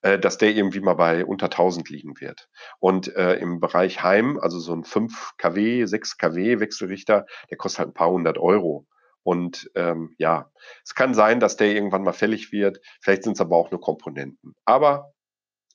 äh, 0.01 0.19
dass 0.19 0.37
der 0.37 0.51
irgendwie 0.51 0.79
mal 0.79 0.93
bei 0.93 1.25
unter 1.25 1.47
1000 1.47 1.89
liegen 1.89 2.19
wird. 2.19 2.47
Und 2.79 3.13
äh, 3.15 3.35
im 3.35 3.59
Bereich 3.59 4.03
Heim, 4.03 4.39
also 4.39 4.59
so 4.59 4.73
ein 4.73 4.83
5 4.83 5.33
kW, 5.37 5.85
6 5.85 6.17
kW 6.17 6.59
Wechselrichter, 6.59 7.25
der 7.49 7.57
kostet 7.57 7.79
halt 7.79 7.89
ein 7.89 7.93
paar 7.93 8.11
hundert 8.11 8.37
Euro. 8.37 8.87
Und 9.23 9.71
ähm, 9.75 10.13
ja, 10.19 10.51
es 10.83 10.93
kann 10.93 11.15
sein, 11.15 11.39
dass 11.39 11.57
der 11.57 11.73
irgendwann 11.73 12.03
mal 12.03 12.13
fällig 12.13 12.51
wird. 12.51 12.79
Vielleicht 13.01 13.23
sind 13.23 13.33
es 13.33 13.41
aber 13.41 13.55
auch 13.57 13.71
nur 13.71 13.81
Komponenten. 13.81 14.53
Aber 14.65 15.11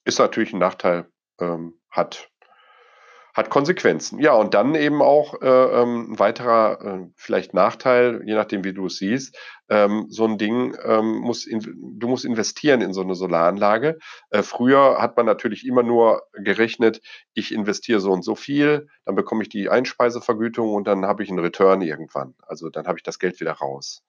ist 0.04 0.20
natürlich 0.20 0.52
ein 0.52 0.60
Nachteil, 0.60 1.10
ähm, 1.40 1.80
hat, 1.90 2.29
hat 3.34 3.50
Konsequenzen. 3.50 4.18
Ja, 4.18 4.34
und 4.34 4.54
dann 4.54 4.74
eben 4.74 5.02
auch 5.02 5.40
äh, 5.40 5.46
ähm, 5.46 6.12
ein 6.12 6.18
weiterer 6.18 6.80
äh, 6.84 7.06
vielleicht 7.16 7.54
Nachteil, 7.54 8.22
je 8.26 8.34
nachdem, 8.34 8.64
wie 8.64 8.72
du 8.72 8.86
es 8.86 8.96
siehst. 8.96 9.36
Ähm, 9.68 10.06
so 10.08 10.24
ein 10.24 10.36
Ding 10.36 10.76
ähm, 10.84 11.18
muss 11.18 11.46
in, 11.46 11.60
du 11.98 12.08
musst 12.08 12.24
investieren 12.24 12.80
in 12.80 12.92
so 12.92 13.02
eine 13.02 13.14
Solaranlage. 13.14 13.98
Äh, 14.30 14.42
früher 14.42 15.00
hat 15.00 15.16
man 15.16 15.26
natürlich 15.26 15.66
immer 15.66 15.82
nur 15.82 16.22
gerechnet, 16.32 17.00
ich 17.34 17.54
investiere 17.54 18.00
so 18.00 18.10
und 18.10 18.24
so 18.24 18.34
viel, 18.34 18.88
dann 19.04 19.14
bekomme 19.14 19.42
ich 19.42 19.48
die 19.48 19.68
Einspeisevergütung 19.68 20.74
und 20.74 20.86
dann 20.86 21.06
habe 21.06 21.22
ich 21.22 21.30
einen 21.30 21.38
Return 21.38 21.82
irgendwann. 21.82 22.34
Also 22.46 22.68
dann 22.68 22.86
habe 22.86 22.98
ich 22.98 23.04
das 23.04 23.18
Geld 23.18 23.40
wieder 23.40 23.52
raus. 23.52 24.02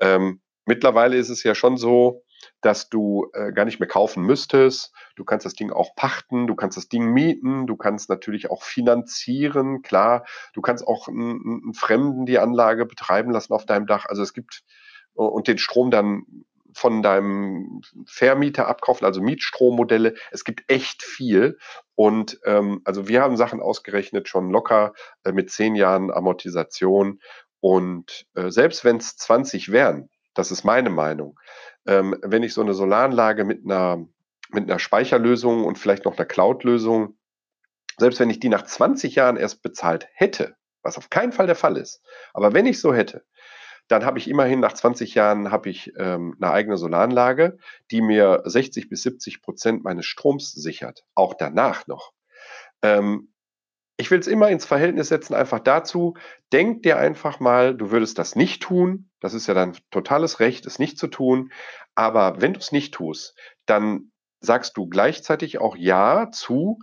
Ähm, 0.00 0.40
mittlerweile 0.64 1.16
ist 1.16 1.28
es 1.28 1.42
ja 1.44 1.54
schon 1.54 1.76
so, 1.76 2.24
dass 2.60 2.88
du 2.88 3.28
äh, 3.32 3.52
gar 3.52 3.64
nicht 3.64 3.80
mehr 3.80 3.88
kaufen 3.88 4.22
müsstest. 4.24 4.92
Du 5.14 5.24
kannst 5.24 5.46
das 5.46 5.54
Ding 5.54 5.70
auch 5.70 5.94
pachten, 5.94 6.46
du 6.46 6.54
kannst 6.54 6.76
das 6.76 6.88
Ding 6.88 7.12
mieten, 7.12 7.66
du 7.66 7.76
kannst 7.76 8.08
natürlich 8.08 8.50
auch 8.50 8.62
finanzieren, 8.62 9.82
klar. 9.82 10.24
Du 10.52 10.60
kannst 10.60 10.86
auch 10.86 11.08
einen, 11.08 11.74
Fremden 11.74 12.26
die 12.26 12.38
Anlage 12.38 12.86
betreiben 12.86 13.30
lassen 13.30 13.52
auf 13.52 13.66
deinem 13.66 13.86
Dach. 13.86 14.06
Also 14.06 14.22
es 14.22 14.32
gibt 14.32 14.62
und 15.14 15.48
den 15.48 15.58
Strom 15.58 15.90
dann 15.90 16.24
von 16.76 17.02
deinem 17.02 17.80
Vermieter 18.06 18.68
abkaufen, 18.68 19.06
also 19.06 19.22
Mietstrommodelle. 19.22 20.14
Es 20.30 20.44
gibt 20.44 20.70
echt 20.70 21.02
viel. 21.02 21.58
Und 21.94 22.38
ähm, 22.44 22.82
also 22.84 23.08
wir 23.08 23.22
haben 23.22 23.38
Sachen 23.38 23.62
ausgerechnet, 23.62 24.28
schon 24.28 24.50
locker 24.50 24.92
äh, 25.24 25.32
mit 25.32 25.50
zehn 25.50 25.74
Jahren 25.74 26.10
Amortisation. 26.10 27.20
Und 27.60 28.26
äh, 28.34 28.50
selbst 28.50 28.84
wenn 28.84 28.98
es 28.98 29.16
20 29.16 29.72
wären, 29.72 30.10
das 30.36 30.50
ist 30.50 30.64
meine 30.64 30.90
Meinung, 30.90 31.38
ähm, 31.86 32.16
wenn 32.22 32.42
ich 32.42 32.54
so 32.54 32.60
eine 32.60 32.74
Solaranlage 32.74 33.44
mit 33.44 33.64
einer, 33.64 34.06
mit 34.50 34.70
einer 34.70 34.78
Speicherlösung 34.78 35.64
und 35.64 35.78
vielleicht 35.78 36.04
noch 36.04 36.16
einer 36.16 36.26
Cloud-Lösung, 36.26 37.18
selbst 37.98 38.20
wenn 38.20 38.30
ich 38.30 38.40
die 38.40 38.48
nach 38.48 38.64
20 38.64 39.14
Jahren 39.14 39.36
erst 39.36 39.62
bezahlt 39.62 40.06
hätte, 40.12 40.56
was 40.82 40.98
auf 40.98 41.10
keinen 41.10 41.32
Fall 41.32 41.46
der 41.46 41.56
Fall 41.56 41.76
ist, 41.76 42.02
aber 42.34 42.52
wenn 42.52 42.66
ich 42.66 42.80
so 42.80 42.94
hätte, 42.94 43.24
dann 43.88 44.04
habe 44.04 44.18
ich 44.18 44.28
immerhin 44.28 44.60
nach 44.60 44.72
20 44.72 45.14
Jahren 45.14 45.50
habe 45.52 45.70
ich 45.70 45.92
ähm, 45.96 46.36
eine 46.40 46.52
eigene 46.52 46.76
Solaranlage, 46.76 47.58
die 47.90 48.00
mir 48.00 48.42
60 48.44 48.88
bis 48.88 49.02
70 49.02 49.42
Prozent 49.42 49.84
meines 49.84 50.06
Stroms 50.06 50.52
sichert, 50.52 51.04
auch 51.14 51.34
danach 51.34 51.86
noch. 51.86 52.12
Ähm, 52.82 53.32
ich 53.96 54.10
will 54.10 54.18
es 54.18 54.26
immer 54.26 54.50
ins 54.50 54.66
Verhältnis 54.66 55.08
setzen, 55.08 55.34
einfach 55.34 55.60
dazu, 55.60 56.14
denk 56.52 56.82
dir 56.82 56.98
einfach 56.98 57.40
mal, 57.40 57.74
du 57.74 57.90
würdest 57.90 58.18
das 58.18 58.36
nicht 58.36 58.62
tun. 58.62 59.10
Das 59.20 59.32
ist 59.32 59.46
ja 59.46 59.54
dein 59.54 59.76
totales 59.90 60.40
Recht, 60.40 60.66
es 60.66 60.78
nicht 60.78 60.98
zu 60.98 61.06
tun. 61.06 61.50
Aber 61.94 62.40
wenn 62.40 62.52
du 62.52 62.58
es 62.58 62.72
nicht 62.72 62.92
tust, 62.92 63.34
dann 63.64 64.12
sagst 64.40 64.76
du 64.76 64.86
gleichzeitig 64.88 65.58
auch 65.58 65.76
Ja 65.76 66.30
zu 66.30 66.78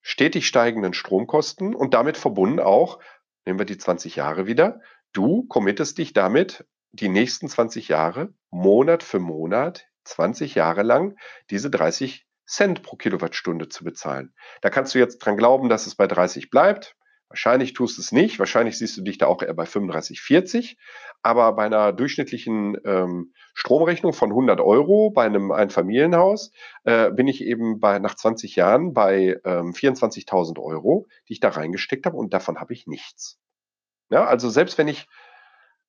stetig 0.00 0.46
steigenden 0.46 0.94
Stromkosten 0.94 1.74
und 1.74 1.94
damit 1.94 2.16
verbunden 2.16 2.60
auch, 2.60 3.00
nehmen 3.46 3.58
wir 3.58 3.66
die 3.66 3.78
20 3.78 4.16
Jahre 4.16 4.46
wieder, 4.46 4.80
du 5.12 5.44
committest 5.46 5.98
dich 5.98 6.12
damit 6.12 6.66
die 6.92 7.08
nächsten 7.08 7.48
20 7.48 7.88
Jahre, 7.88 8.32
Monat 8.50 9.02
für 9.02 9.18
Monat, 9.18 9.88
20 10.04 10.54
Jahre 10.54 10.82
lang, 10.82 11.16
diese 11.50 11.70
30 11.70 12.23
Cent 12.46 12.82
pro 12.82 12.96
Kilowattstunde 12.96 13.68
zu 13.68 13.84
bezahlen. 13.84 14.34
Da 14.60 14.70
kannst 14.70 14.94
du 14.94 14.98
jetzt 14.98 15.18
dran 15.18 15.36
glauben, 15.36 15.68
dass 15.68 15.86
es 15.86 15.94
bei 15.94 16.06
30 16.06 16.50
bleibt. 16.50 16.96
Wahrscheinlich 17.28 17.72
tust 17.72 17.98
du 17.98 18.02
es 18.02 18.12
nicht. 18.12 18.38
Wahrscheinlich 18.38 18.78
siehst 18.78 18.96
du 18.96 19.02
dich 19.02 19.18
da 19.18 19.26
auch 19.26 19.42
eher 19.42 19.54
bei 19.54 19.66
35, 19.66 20.20
40. 20.20 20.76
Aber 21.22 21.52
bei 21.54 21.64
einer 21.64 21.92
durchschnittlichen 21.92 22.76
ähm, 22.84 23.32
Stromrechnung 23.54 24.12
von 24.12 24.30
100 24.30 24.60
Euro 24.60 25.10
bei 25.10 25.24
einem 25.24 25.50
Einfamilienhaus 25.50 26.52
äh, 26.84 27.10
bin 27.10 27.26
ich 27.26 27.42
eben 27.42 27.80
bei, 27.80 27.98
nach 27.98 28.14
20 28.14 28.56
Jahren 28.56 28.92
bei 28.92 29.40
ähm, 29.44 29.72
24.000 29.72 30.60
Euro, 30.62 31.06
die 31.28 31.32
ich 31.32 31.40
da 31.40 31.48
reingesteckt 31.48 32.06
habe 32.06 32.16
und 32.16 32.34
davon 32.34 32.60
habe 32.60 32.72
ich 32.72 32.86
nichts. 32.86 33.40
Ja, 34.10 34.26
also 34.26 34.50
selbst 34.50 34.78
wenn 34.78 34.86
ich 34.86 35.08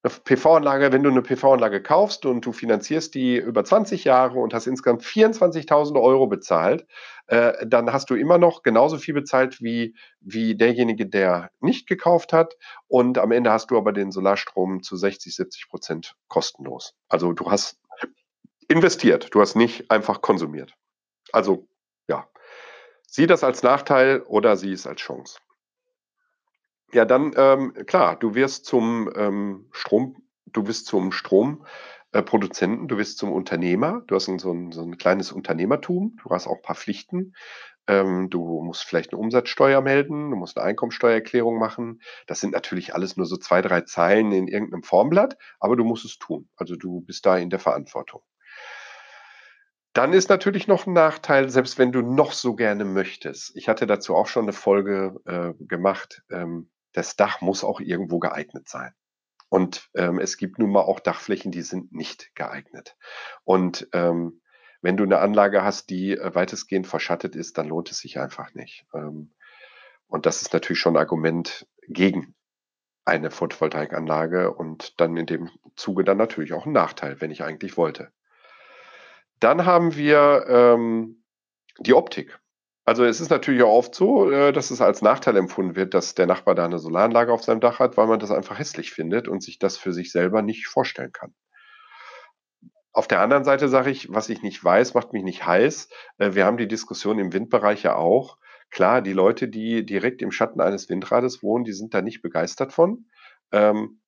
eine 0.06 0.14
PV-Anlage, 0.24 0.92
wenn 0.92 1.04
du 1.04 1.10
eine 1.10 1.22
PV-Anlage 1.22 1.82
kaufst 1.82 2.26
und 2.26 2.46
du 2.46 2.52
finanzierst 2.52 3.16
die 3.16 3.38
über 3.38 3.64
20 3.64 4.04
Jahre 4.04 4.40
und 4.40 4.54
hast 4.54 4.68
insgesamt 4.68 5.04
24.000 5.04 6.00
Euro 6.02 6.28
bezahlt, 6.28 6.86
äh, 7.28 7.66
dann 7.66 7.92
hast 7.92 8.10
du 8.10 8.16
immer 8.16 8.38
noch 8.38 8.62
genauso 8.62 8.98
viel 8.98 9.16
bezahlt 9.16 9.62
wie, 9.62 9.96
wie 10.20 10.56
derjenige, 10.56 11.08
der 11.08 11.50
nicht 11.60 11.88
gekauft 11.88 12.34
hat. 12.34 12.56
Und 12.88 13.18
am 13.18 13.32
Ende 13.32 13.52
hast 13.52 13.72
du 13.72 13.78
aber 13.78 13.94
den 13.94 14.12
Solarstrom 14.12 14.84
zu 14.84 14.96
60, 14.96 15.36
70 15.36 15.70
Prozent 15.70 16.16
kostenlos. 16.28 16.94
Also 17.10 17.34
du 17.34 17.50
hast 17.50 17.80
investiert, 18.68 19.34
du 19.34 19.42
hast 19.42 19.56
nicht 19.56 19.90
einfach 19.90 20.22
konsumiert. 20.22 20.74
Also 21.32 21.68
ja, 22.08 22.30
sieh 23.08 23.26
das 23.26 23.44
als 23.44 23.64
Nachteil 23.64 24.22
oder 24.22 24.56
sieh 24.56 24.74
es 24.74 24.86
als 24.86 25.02
Chance. 25.02 25.40
Ja, 26.94 27.06
dann, 27.06 27.34
ähm, 27.36 27.74
klar, 27.88 28.16
du 28.18 28.36
wirst 28.36 28.66
zum 28.66 29.10
ähm, 29.16 29.68
Strom, 29.72 30.16
du 30.46 30.68
wirst 30.68 30.86
zum 30.88 31.12
Stromproduzenten, 31.12 32.86
äh, 32.86 32.88
du 32.88 32.98
wirst 32.98 33.18
zum 33.18 33.32
Unternehmer, 33.34 34.02
du 34.08 34.16
hast 34.16 34.28
ein, 34.30 34.40
so, 34.40 34.52
ein, 34.52 34.72
so 34.72 34.82
ein 34.84 34.98
kleines 34.98 35.32
Unternehmertum, 35.32 36.18
du 36.24 36.30
hast 36.30 36.48
auch 36.48 36.58
ein 36.58 36.62
paar 36.62 36.76
Pflichten. 36.76 37.34
Ähm, 37.88 38.30
du 38.32 38.62
musst 38.64 38.84
vielleicht 38.84 39.14
eine 39.14 39.20
Umsatzsteuer 39.22 39.82
melden, 39.82 40.32
du 40.32 40.38
musst 40.38 40.58
eine 40.58 40.66
Einkommensteuererklärung 40.66 41.60
machen. 41.60 42.02
Das 42.28 42.40
sind 42.40 42.54
natürlich 42.54 42.96
alles 42.96 43.16
nur 43.16 43.28
so 43.28 43.38
zwei, 43.38 43.62
drei 43.62 43.82
Zeilen 43.82 44.32
in 44.32 44.48
irgendeinem 44.48 44.84
Formblatt, 44.84 45.38
aber 45.60 45.76
du 45.76 45.84
musst 45.84 46.06
es 46.06 46.18
tun. 46.18 46.50
Also 46.56 46.76
du 46.76 47.02
bist 47.02 47.26
da 47.28 47.38
in 47.38 47.52
der 47.52 47.60
Verantwortung. 47.60 48.22
Dann 49.94 50.14
ist 50.14 50.30
natürlich 50.30 50.68
noch 50.68 50.86
ein 50.88 50.94
Nachteil, 50.94 51.50
selbst 51.50 51.80
wenn 51.80 51.92
du 51.92 52.02
noch 52.02 52.34
so 52.34 52.54
gerne 52.56 52.84
möchtest. 52.86 53.56
Ich 53.56 53.68
hatte 53.70 53.88
dazu 53.88 54.14
auch 54.14 54.28
schon 54.28 54.44
eine 54.44 54.54
Folge 54.54 55.16
äh, 55.26 55.54
gemacht. 55.66 56.22
Ähm, 56.30 56.70
das 56.96 57.16
Dach 57.16 57.42
muss 57.42 57.64
auch 57.64 57.80
irgendwo 57.80 58.20
geeignet 58.20 58.70
sein. 58.70 58.94
Und 59.50 59.90
ähm, 59.96 60.20
es 60.20 60.38
gibt 60.38 60.60
nun 60.60 60.72
mal 60.72 60.82
auch 60.82 61.00
Dachflächen, 61.00 61.52
die 61.52 61.62
sind 61.62 61.92
nicht 61.92 62.34
geeignet. 62.36 62.96
Und 63.44 63.88
ähm, 63.94 64.42
wenn 64.82 64.98
du 64.98 65.04
eine 65.04 65.20
Anlage 65.20 65.64
hast, 65.64 65.90
die 65.90 66.12
äh, 66.12 66.34
weitestgehend 66.34 66.88
verschattet 66.88 67.36
ist, 67.36 67.58
dann 67.58 67.68
lohnt 67.68 67.92
es 67.92 68.00
sich 68.00 68.20
einfach 68.20 68.54
nicht. 68.54 68.86
Ähm, 68.94 69.34
und 70.08 70.26
das 70.26 70.42
ist 70.42 70.54
natürlich 70.54 70.80
schon 70.80 70.96
ein 70.96 71.02
Argument 71.02 71.68
gegen 71.88 72.36
eine 73.04 73.30
Photovoltaikanlage 73.30 74.54
und 74.54 75.00
dann 75.00 75.16
in 75.18 75.26
dem 75.26 75.50
Zuge 75.76 76.04
dann 76.04 76.18
natürlich 76.18 76.54
auch 76.54 76.66
ein 76.66 76.72
Nachteil, 76.72 77.22
wenn 77.22 77.32
ich 77.32 77.44
eigentlich 77.44 77.78
wollte. 77.78 78.12
Dann 79.40 79.66
haben 79.66 79.96
wir 79.96 80.46
ähm, 80.48 81.24
die 81.80 81.94
Optik. 81.94 82.40
Also 82.88 83.04
es 83.04 83.20
ist 83.20 83.32
natürlich 83.32 83.64
auch 83.64 83.74
oft 83.74 83.96
so, 83.96 84.30
äh, 84.30 84.54
dass 84.54 84.70
es 84.70 84.80
als 84.80 85.02
Nachteil 85.02 85.36
empfunden 85.38 85.76
wird, 85.76 85.96
dass 85.96 86.14
der 86.14 86.28
Nachbar 86.28 86.54
da 86.54 86.66
eine 86.66 86.78
Solaranlage 86.78 87.34
auf 87.34 87.44
seinem 87.44 87.60
Dach 87.60 87.80
hat, 87.80 87.98
weil 87.98 88.06
man 88.08 88.20
das 88.20 88.30
einfach 88.30 88.60
hässlich 88.60 88.92
findet 88.92 89.28
und 89.28 89.42
sich 89.42 89.58
das 89.58 89.78
für 89.78 89.92
sich 89.92 90.12
selber 90.12 90.44
nicht 90.44 90.68
vorstellen 90.68 91.12
kann. 91.12 91.34
Auf 92.94 93.08
der 93.08 93.22
anderen 93.22 93.44
Seite 93.44 93.68
sage 93.70 93.90
ich, 93.90 94.14
was 94.14 94.30
ich 94.30 94.44
nicht 94.44 94.64
weiß, 94.64 94.94
macht 94.94 95.14
mich 95.14 95.24
nicht 95.24 95.46
heiß. 95.46 95.90
Äh, 96.20 96.36
wir 96.36 96.46
haben 96.46 96.58
die 96.58 96.68
Diskussion 96.68 97.18
im 97.18 97.34
Windbereich 97.34 97.82
ja 97.82 97.96
auch. 97.96 98.38
Klar, 98.70 99.02
die 99.02 99.14
Leute, 99.14 99.48
die 99.48 99.86
direkt 99.86 100.22
im 100.22 100.32
Schatten 100.32 100.62
eines 100.62 100.88
Windrades 100.88 101.42
wohnen, 101.42 101.64
die 101.66 101.74
sind 101.74 101.94
da 101.94 102.04
nicht 102.04 102.22
begeistert 102.22 102.72
von. 102.72 103.08
Ähm, 103.52 104.00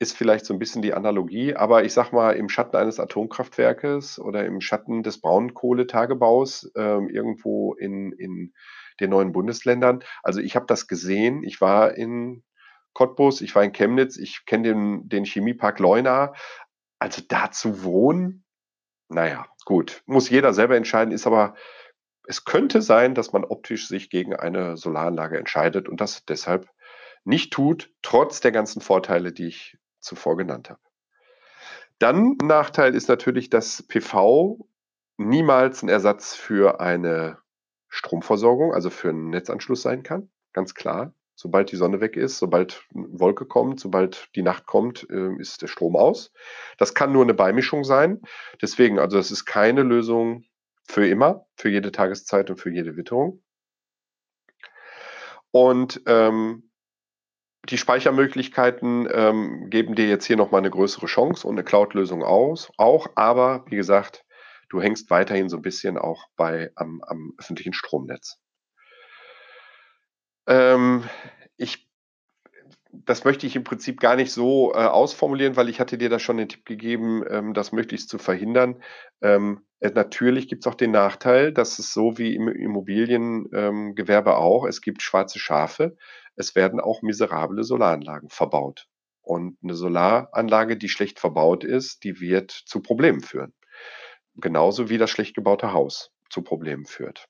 ist 0.00 0.16
vielleicht 0.16 0.46
so 0.46 0.54
ein 0.54 0.60
bisschen 0.60 0.82
die 0.82 0.94
Analogie, 0.94 1.54
aber 1.54 1.84
ich 1.84 1.92
sag 1.92 2.12
mal, 2.12 2.32
im 2.32 2.48
Schatten 2.48 2.76
eines 2.76 3.00
Atomkraftwerkes 3.00 4.20
oder 4.20 4.46
im 4.46 4.60
Schatten 4.60 5.02
des 5.02 5.20
Braunkohletagebaus 5.20 6.70
ähm, 6.76 7.08
irgendwo 7.08 7.74
in, 7.74 8.12
in 8.12 8.52
den 9.00 9.10
neuen 9.10 9.32
Bundesländern. 9.32 10.04
Also 10.22 10.40
ich 10.40 10.54
habe 10.54 10.66
das 10.66 10.86
gesehen. 10.86 11.42
Ich 11.42 11.60
war 11.60 11.96
in 11.96 12.44
Cottbus, 12.92 13.40
ich 13.40 13.54
war 13.54 13.64
in 13.64 13.72
Chemnitz, 13.72 14.16
ich 14.16 14.44
kenne 14.46 14.68
den, 14.68 15.08
den 15.08 15.24
Chemiepark 15.24 15.80
Leuna. 15.80 16.32
Also 17.00 17.22
da 17.26 17.50
zu 17.50 17.82
wohnen, 17.82 18.44
naja, 19.08 19.46
gut, 19.64 20.02
muss 20.06 20.30
jeder 20.30 20.52
selber 20.52 20.76
entscheiden, 20.76 21.12
ist 21.12 21.26
aber, 21.26 21.54
es 22.26 22.44
könnte 22.44 22.82
sein, 22.82 23.14
dass 23.14 23.32
man 23.32 23.44
optisch 23.44 23.88
sich 23.88 24.10
gegen 24.10 24.34
eine 24.36 24.76
Solaranlage 24.76 25.38
entscheidet 25.38 25.88
und 25.88 26.00
das 26.00 26.24
deshalb 26.26 26.68
nicht 27.24 27.52
tut, 27.52 27.90
trotz 28.02 28.40
der 28.40 28.52
ganzen 28.52 28.80
Vorteile, 28.82 29.32
die 29.32 29.46
ich 29.46 29.78
zuvor 30.08 30.36
genannt 30.36 30.70
habe. 30.70 30.80
Dann 31.98 32.36
Nachteil 32.42 32.94
ist 32.94 33.08
natürlich, 33.08 33.50
dass 33.50 33.82
PV 33.82 34.68
niemals 35.16 35.82
ein 35.82 35.88
Ersatz 35.88 36.34
für 36.34 36.80
eine 36.80 37.38
Stromversorgung, 37.88 38.72
also 38.72 38.90
für 38.90 39.10
einen 39.10 39.30
Netzanschluss 39.30 39.82
sein 39.82 40.02
kann. 40.02 40.30
Ganz 40.52 40.74
klar. 40.74 41.14
Sobald 41.34 41.70
die 41.70 41.76
Sonne 41.76 42.00
weg 42.00 42.16
ist, 42.16 42.38
sobald 42.38 42.84
Wolke 42.90 43.46
kommt, 43.46 43.78
sobald 43.78 44.28
die 44.34 44.42
Nacht 44.42 44.66
kommt, 44.66 45.06
ähm, 45.10 45.38
ist 45.38 45.62
der 45.62 45.68
Strom 45.68 45.94
aus. 45.94 46.32
Das 46.78 46.94
kann 46.94 47.12
nur 47.12 47.22
eine 47.22 47.34
Beimischung 47.34 47.84
sein. 47.84 48.20
Deswegen, 48.60 48.98
also 48.98 49.18
es 49.18 49.30
ist 49.30 49.44
keine 49.44 49.82
Lösung 49.82 50.44
für 50.82 51.06
immer, 51.06 51.46
für 51.56 51.68
jede 51.68 51.92
Tageszeit 51.92 52.50
und 52.50 52.56
für 52.56 52.70
jede 52.70 52.96
Witterung. 52.96 53.40
Und 55.52 56.02
ähm, 56.06 56.67
die 57.64 57.78
Speichermöglichkeiten 57.78 59.08
ähm, 59.12 59.70
geben 59.70 59.94
dir 59.94 60.08
jetzt 60.08 60.26
hier 60.26 60.36
nochmal 60.36 60.60
eine 60.60 60.70
größere 60.70 61.06
Chance 61.06 61.46
und 61.46 61.54
eine 61.54 61.64
Cloud-Lösung 61.64 62.22
aus, 62.22 62.70
auch, 62.76 63.08
aber 63.14 63.64
wie 63.68 63.76
gesagt, 63.76 64.24
du 64.68 64.80
hängst 64.80 65.10
weiterhin 65.10 65.48
so 65.48 65.56
ein 65.56 65.62
bisschen 65.62 65.98
auch 65.98 66.26
bei 66.36 66.70
am, 66.76 67.02
am 67.02 67.34
öffentlichen 67.38 67.72
Stromnetz. 67.72 68.38
Ähm, 70.46 71.04
ich 71.56 71.88
das 72.90 73.24
möchte 73.24 73.46
ich 73.46 73.54
im 73.54 73.64
Prinzip 73.64 74.00
gar 74.00 74.16
nicht 74.16 74.32
so, 74.32 74.72
äh, 74.72 74.78
ausformulieren, 74.78 75.56
weil 75.56 75.68
ich 75.68 75.80
hatte 75.80 75.98
dir 75.98 76.08
da 76.08 76.18
schon 76.18 76.38
den 76.38 76.48
Tipp 76.48 76.64
gegeben, 76.64 77.22
ähm, 77.28 77.54
das 77.54 77.72
möglichst 77.72 78.08
zu 78.08 78.18
verhindern. 78.18 78.82
Ähm, 79.20 79.66
äh, 79.80 79.90
natürlich 79.90 80.48
gibt's 80.48 80.66
auch 80.66 80.74
den 80.74 80.90
Nachteil, 80.90 81.52
dass 81.52 81.78
es 81.78 81.92
so 81.92 82.18
wie 82.18 82.34
im 82.34 82.48
Immobiliengewerbe 82.48 84.30
ähm, 84.30 84.36
auch, 84.36 84.64
es 84.66 84.80
gibt 84.80 85.02
schwarze 85.02 85.38
Schafe. 85.38 85.96
Es 86.36 86.54
werden 86.54 86.80
auch 86.80 87.02
miserable 87.02 87.64
Solaranlagen 87.64 88.28
verbaut. 88.28 88.86
Und 89.22 89.58
eine 89.62 89.74
Solaranlage, 89.74 90.76
die 90.76 90.88
schlecht 90.88 91.20
verbaut 91.20 91.64
ist, 91.64 92.04
die 92.04 92.20
wird 92.20 92.50
zu 92.50 92.80
Problemen 92.80 93.20
führen. 93.20 93.52
Genauso 94.36 94.88
wie 94.88 94.98
das 94.98 95.10
schlecht 95.10 95.34
gebaute 95.34 95.72
Haus 95.72 96.12
zu 96.30 96.42
Problemen 96.42 96.86
führt. 96.86 97.28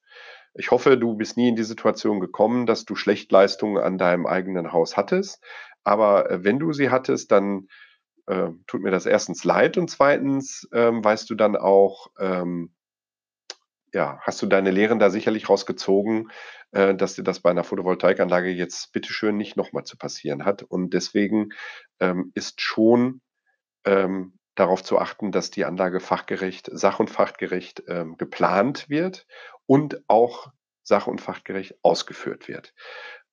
Ich 0.54 0.70
hoffe, 0.70 0.96
du 0.98 1.14
bist 1.16 1.37
nie 1.37 1.48
in 1.48 1.56
die 1.56 1.64
Situation 1.64 2.20
gekommen, 2.20 2.66
dass 2.66 2.84
du 2.84 2.94
Schlechtleistungen 2.96 3.82
an 3.82 3.98
deinem 3.98 4.26
eigenen 4.26 4.72
Haus 4.72 4.96
hattest. 4.96 5.42
Aber 5.84 6.30
äh, 6.30 6.44
wenn 6.44 6.58
du 6.58 6.72
sie 6.72 6.90
hattest, 6.90 7.30
dann 7.32 7.68
äh, 8.28 8.50
tut 8.66 8.82
mir 8.82 8.90
das 8.90 9.06
erstens 9.06 9.44
leid 9.44 9.78
und 9.78 9.88
zweitens 9.88 10.68
ähm, 10.72 11.02
weißt 11.02 11.28
du 11.30 11.34
dann 11.34 11.56
auch, 11.56 12.08
ähm, 12.18 12.74
ja, 13.94 14.18
hast 14.20 14.42
du 14.42 14.46
deine 14.46 14.70
Lehren 14.70 14.98
da 14.98 15.08
sicherlich 15.08 15.48
rausgezogen, 15.48 16.30
äh, 16.72 16.94
dass 16.94 17.14
dir 17.14 17.24
das 17.24 17.40
bei 17.40 17.50
einer 17.50 17.64
Photovoltaikanlage 17.64 18.50
jetzt 18.50 18.92
bitteschön 18.92 19.36
nicht 19.38 19.56
nochmal 19.56 19.84
zu 19.84 19.96
passieren 19.96 20.44
hat. 20.44 20.62
Und 20.62 20.92
deswegen 20.92 21.50
ähm, 22.00 22.30
ist 22.34 22.60
schon 22.60 23.22
ähm, 23.86 24.34
darauf 24.54 24.82
zu 24.82 24.98
achten, 24.98 25.32
dass 25.32 25.50
die 25.50 25.64
Anlage 25.64 26.00
fachgerecht, 26.00 26.68
sach- 26.70 27.00
und 27.00 27.08
fachgerecht 27.08 27.84
ähm, 27.88 28.18
geplant 28.18 28.90
wird 28.90 29.26
und 29.64 30.02
auch 30.06 30.52
sach- 30.82 31.06
und 31.06 31.22
fachgerecht 31.22 31.76
ausgeführt 31.82 32.46
wird. 32.46 32.74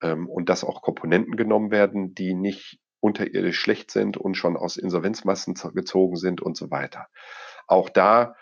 Ähm, 0.02 0.30
und 0.30 0.48
dass 0.48 0.64
auch 0.64 0.82
Komponenten 0.82 1.36
genommen 1.36 1.72
werden, 1.72 2.16
die 2.16 2.34
nicht 2.34 2.80
unterirdisch 3.00 3.60
schlecht 3.60 3.92
sind 3.92 4.18
und 4.18 4.36
schon 4.36 4.58
aus 4.58 4.78
Insolvenzmassen 4.78 5.56
gezogen 5.74 6.16
sind 6.16 6.42
und 6.42 6.58
so 6.58 6.72
weiter. 6.72 7.08
Auch 7.68 7.90
da 7.90 8.36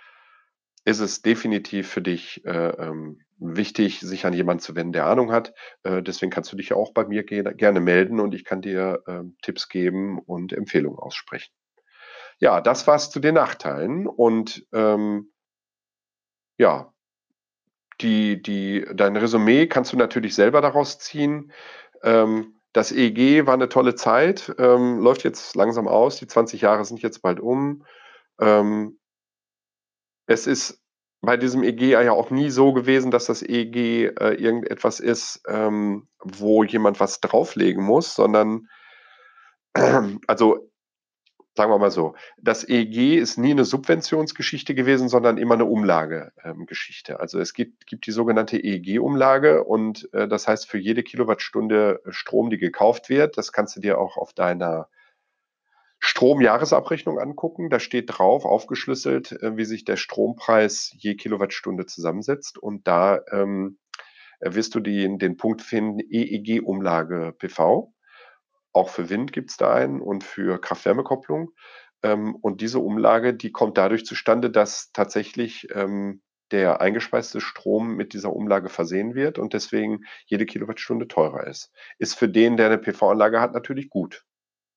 ist 0.85 0.99
es 0.99 1.21
definitiv 1.21 1.89
für 1.89 2.01
dich 2.01 2.45
äh, 2.45 2.69
ähm, 2.69 3.21
wichtig, 3.37 3.99
sich 3.99 4.25
an 4.25 4.33
jemanden 4.33 4.61
zu 4.61 4.75
wenden, 4.75 4.93
der 4.93 5.05
Ahnung 5.05 5.31
hat. 5.31 5.53
Äh, 5.83 6.01
deswegen 6.01 6.31
kannst 6.31 6.51
du 6.51 6.57
dich 6.57 6.69
ja 6.69 6.75
auch 6.75 6.93
bei 6.93 7.05
mir 7.05 7.23
ge 7.23 7.43
gerne 7.55 7.79
melden 7.79 8.19
und 8.19 8.33
ich 8.33 8.43
kann 8.43 8.61
dir 8.61 9.01
äh, 9.07 9.21
Tipps 9.41 9.69
geben 9.69 10.19
und 10.19 10.53
Empfehlungen 10.53 10.99
aussprechen. 10.99 11.53
Ja, 12.39 12.61
das 12.61 12.87
war's 12.87 13.09
zu 13.09 13.19
den 13.19 13.35
Nachteilen 13.35 14.07
und 14.07 14.65
ähm, 14.73 15.31
ja, 16.57 16.93
die, 18.01 18.41
die, 18.41 18.85
dein 18.93 19.15
Resümee 19.15 19.67
kannst 19.67 19.93
du 19.93 19.97
natürlich 19.97 20.35
selber 20.35 20.61
daraus 20.61 20.99
ziehen. 20.99 21.51
Ähm, 22.03 22.59
das 22.73 22.91
EEG 22.91 23.45
war 23.45 23.53
eine 23.53 23.69
tolle 23.69 23.95
Zeit, 23.95 24.53
ähm, 24.57 24.99
läuft 24.99 25.23
jetzt 25.23 25.55
langsam 25.55 25.88
aus, 25.88 26.17
die 26.17 26.27
20 26.27 26.62
Jahre 26.62 26.83
sind 26.86 27.01
jetzt 27.01 27.21
bald 27.21 27.39
um. 27.39 27.86
Ähm, 28.39 28.99
es 30.25 30.47
ist 30.47 30.81
bei 31.21 31.38
diesem 31.38 31.63
EEG 31.63 31.91
ja 31.91 32.12
auch 32.12 32.31
nie 32.31 32.49
so 32.49 32.73
gewesen, 32.73 33.12
dass 33.12 33.25
das 33.25 33.43
EEG 33.43 34.12
äh, 34.19 34.33
irgendetwas 34.33 34.99
ist, 34.99 35.41
ähm, 35.47 36.07
wo 36.19 36.63
jemand 36.63 36.99
was 36.99 37.21
drauflegen 37.21 37.83
muss, 37.83 38.15
sondern 38.15 38.67
also 40.27 40.69
Sagen 41.55 41.71
wir 41.71 41.77
mal 41.77 41.91
so, 41.91 42.15
das 42.41 42.67
EEG 42.67 43.19
ist 43.19 43.37
nie 43.37 43.51
eine 43.51 43.63
Subventionsgeschichte 43.63 44.73
gewesen, 44.73 45.07
sondern 45.07 45.37
immer 45.37 45.53
eine 45.53 45.65
Umlagegeschichte. 45.65 47.13
Ähm, 47.13 47.17
also 47.19 47.39
es 47.39 47.53
gibt, 47.53 47.85
gibt 47.85 48.07
die 48.07 48.11
sogenannte 48.11 48.57
EEG-Umlage 48.57 49.63
und 49.63 50.11
äh, 50.13 50.27
das 50.27 50.47
heißt 50.47 50.67
für 50.67 50.79
jede 50.79 51.03
Kilowattstunde 51.03 52.01
Strom, 52.09 52.49
die 52.49 52.57
gekauft 52.57 53.09
wird, 53.09 53.37
das 53.37 53.51
kannst 53.51 53.75
du 53.75 53.81
dir 53.81 53.99
auch 53.99 54.17
auf 54.17 54.33
deiner 54.33 54.87
Stromjahresabrechnung 56.05 57.17
angucken. 57.17 57.69
Da 57.69 57.79
steht 57.79 58.17
drauf, 58.17 58.43
aufgeschlüsselt, 58.43 59.31
äh, 59.31 59.55
wie 59.55 59.65
sich 59.65 59.85
der 59.85 59.95
Strompreis 59.95 60.91
je 60.97 61.15
Kilowattstunde 61.15 61.85
zusammensetzt. 61.85 62.57
Und 62.57 62.87
da 62.87 63.21
ähm, 63.31 63.77
wirst 64.41 64.75
du 64.75 64.81
die, 64.81 65.17
den 65.17 65.37
Punkt 65.37 65.61
finden, 65.61 65.99
EEG-Umlage 65.99 67.33
PV. 67.37 67.92
Auch 68.73 68.89
für 68.89 69.09
Wind 69.09 69.31
gibt 69.31 69.51
es 69.51 69.57
da 69.57 69.73
einen 69.73 70.01
und 70.01 70.23
für 70.23 70.59
Kraft-Wärme-Kopplung. 70.59 71.51
Ähm, 72.03 72.36
und 72.36 72.62
diese 72.62 72.79
Umlage, 72.79 73.33
die 73.33 73.51
kommt 73.51 73.77
dadurch 73.77 74.05
zustande, 74.05 74.49
dass 74.49 74.91
tatsächlich 74.91 75.67
ähm, 75.73 76.21
der 76.51 76.81
eingespeiste 76.81 77.39
Strom 77.39 77.95
mit 77.95 78.13
dieser 78.13 78.33
Umlage 78.33 78.69
versehen 78.69 79.15
wird 79.15 79.39
und 79.39 79.53
deswegen 79.53 80.05
jede 80.25 80.45
Kilowattstunde 80.45 81.07
teurer 81.07 81.47
ist. 81.47 81.71
Ist 81.97 82.15
für 82.15 82.29
den, 82.29 82.57
der 82.57 82.67
eine 82.67 82.77
PV-Anlage 82.77 83.39
hat, 83.39 83.53
natürlich 83.53 83.89
gut, 83.89 84.25